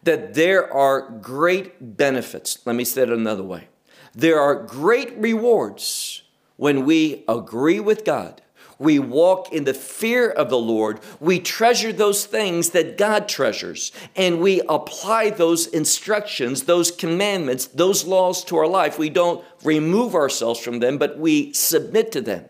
that 0.04 0.34
there 0.34 0.72
are 0.72 1.10
great 1.10 1.96
benefits. 1.96 2.64
Let 2.64 2.76
me 2.76 2.84
say 2.84 3.02
it 3.02 3.10
another 3.10 3.42
way. 3.42 3.68
There 4.14 4.40
are 4.40 4.54
great 4.54 5.16
rewards 5.16 6.22
when 6.56 6.84
we 6.84 7.24
agree 7.26 7.80
with 7.80 8.04
God. 8.04 8.40
We 8.78 8.98
walk 8.98 9.52
in 9.52 9.64
the 9.64 9.74
fear 9.74 10.30
of 10.30 10.50
the 10.50 10.58
Lord. 10.58 11.00
We 11.18 11.40
treasure 11.40 11.92
those 11.92 12.26
things 12.26 12.70
that 12.70 12.96
God 12.96 13.28
treasures, 13.28 13.92
and 14.14 14.40
we 14.40 14.60
apply 14.68 15.30
those 15.30 15.66
instructions, 15.66 16.64
those 16.64 16.90
commandments, 16.90 17.66
those 17.66 18.04
laws 18.04 18.44
to 18.44 18.56
our 18.56 18.68
life. 18.68 18.98
We 18.98 19.10
don't 19.10 19.44
remove 19.64 20.14
ourselves 20.14 20.60
from 20.60 20.78
them, 20.78 20.98
but 20.98 21.18
we 21.18 21.52
submit 21.52 22.12
to 22.12 22.20
them. 22.20 22.44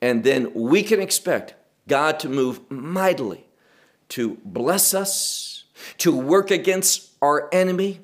And 0.00 0.22
then 0.22 0.54
we 0.54 0.82
can 0.82 1.00
expect 1.00 1.54
God 1.88 2.20
to 2.20 2.28
move 2.28 2.70
mightily 2.70 3.48
to 4.10 4.38
bless 4.44 4.94
us, 4.94 5.64
to 5.98 6.16
work 6.16 6.50
against 6.50 7.10
our 7.20 7.48
enemy, 7.52 8.00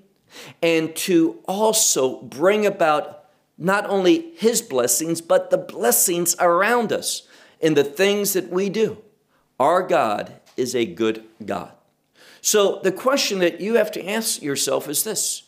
and 0.62 0.94
to 0.96 1.38
also 1.46 2.22
bring 2.22 2.66
about 2.66 3.23
not 3.64 3.88
only 3.88 4.32
His 4.36 4.60
blessings, 4.60 5.20
but 5.20 5.50
the 5.50 5.58
blessings 5.58 6.36
around 6.38 6.92
us 6.92 7.26
in 7.60 7.74
the 7.74 7.84
things 7.84 8.34
that 8.34 8.50
we 8.50 8.68
do. 8.68 8.98
Our 9.58 9.82
God 9.82 10.34
is 10.56 10.74
a 10.74 10.84
good 10.84 11.24
God. 11.44 11.72
So 12.40 12.80
the 12.82 12.92
question 12.92 13.38
that 13.38 13.60
you 13.60 13.74
have 13.74 13.90
to 13.92 14.06
ask 14.06 14.42
yourself 14.42 14.88
is 14.88 15.02
this 15.02 15.44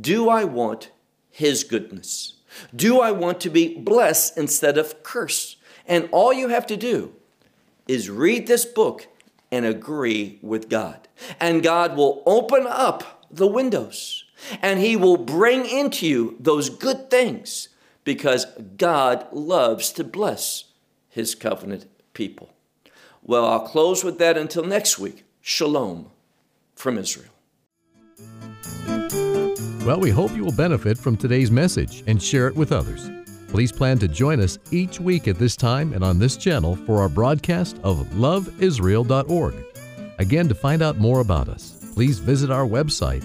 Do 0.00 0.28
I 0.30 0.44
want 0.44 0.90
His 1.30 1.62
goodness? 1.64 2.34
Do 2.74 3.00
I 3.00 3.12
want 3.12 3.40
to 3.42 3.50
be 3.50 3.76
blessed 3.78 4.38
instead 4.38 4.78
of 4.78 5.02
cursed? 5.02 5.56
And 5.86 6.08
all 6.12 6.32
you 6.32 6.48
have 6.48 6.66
to 6.68 6.76
do 6.76 7.12
is 7.86 8.08
read 8.08 8.46
this 8.46 8.64
book 8.64 9.06
and 9.52 9.66
agree 9.66 10.38
with 10.42 10.68
God. 10.68 11.08
And 11.38 11.62
God 11.62 11.96
will 11.96 12.22
open 12.24 12.66
up 12.66 13.26
the 13.30 13.46
windows 13.46 14.19
and 14.62 14.80
He 14.80 14.96
will 14.96 15.16
bring 15.16 15.66
into 15.66 16.06
you 16.06 16.36
those 16.38 16.70
good 16.70 17.10
things 17.10 17.68
because 18.04 18.46
God 18.76 19.26
loves 19.32 19.92
to 19.92 20.04
bless 20.04 20.64
His 21.08 21.34
covenant 21.34 21.86
people. 22.14 22.50
Well, 23.22 23.46
I'll 23.46 23.60
close 23.60 24.02
with 24.02 24.18
that 24.18 24.36
until 24.36 24.64
next 24.64 24.98
week. 24.98 25.24
Shalom 25.40 26.10
from 26.74 26.98
Israel. 26.98 27.30
Well, 29.84 29.98
we 29.98 30.10
hope 30.10 30.34
you 30.36 30.44
will 30.44 30.52
benefit 30.52 30.98
from 30.98 31.16
today's 31.16 31.50
message 31.50 32.04
and 32.06 32.22
share 32.22 32.48
it 32.48 32.54
with 32.54 32.70
others. 32.70 33.10
Please 33.48 33.72
plan 33.72 33.98
to 33.98 34.08
join 34.08 34.40
us 34.40 34.58
each 34.70 35.00
week 35.00 35.26
at 35.26 35.38
this 35.38 35.56
time 35.56 35.92
and 35.92 36.04
on 36.04 36.18
this 36.18 36.36
channel 36.36 36.76
for 36.76 37.00
our 37.00 37.08
broadcast 37.08 37.78
of 37.82 37.98
loveisrael.org. 38.08 39.54
Again, 40.18 40.48
to 40.48 40.54
find 40.54 40.82
out 40.82 40.98
more 40.98 41.20
about 41.20 41.48
us, 41.48 41.90
please 41.94 42.18
visit 42.18 42.50
our 42.50 42.66
website, 42.66 43.24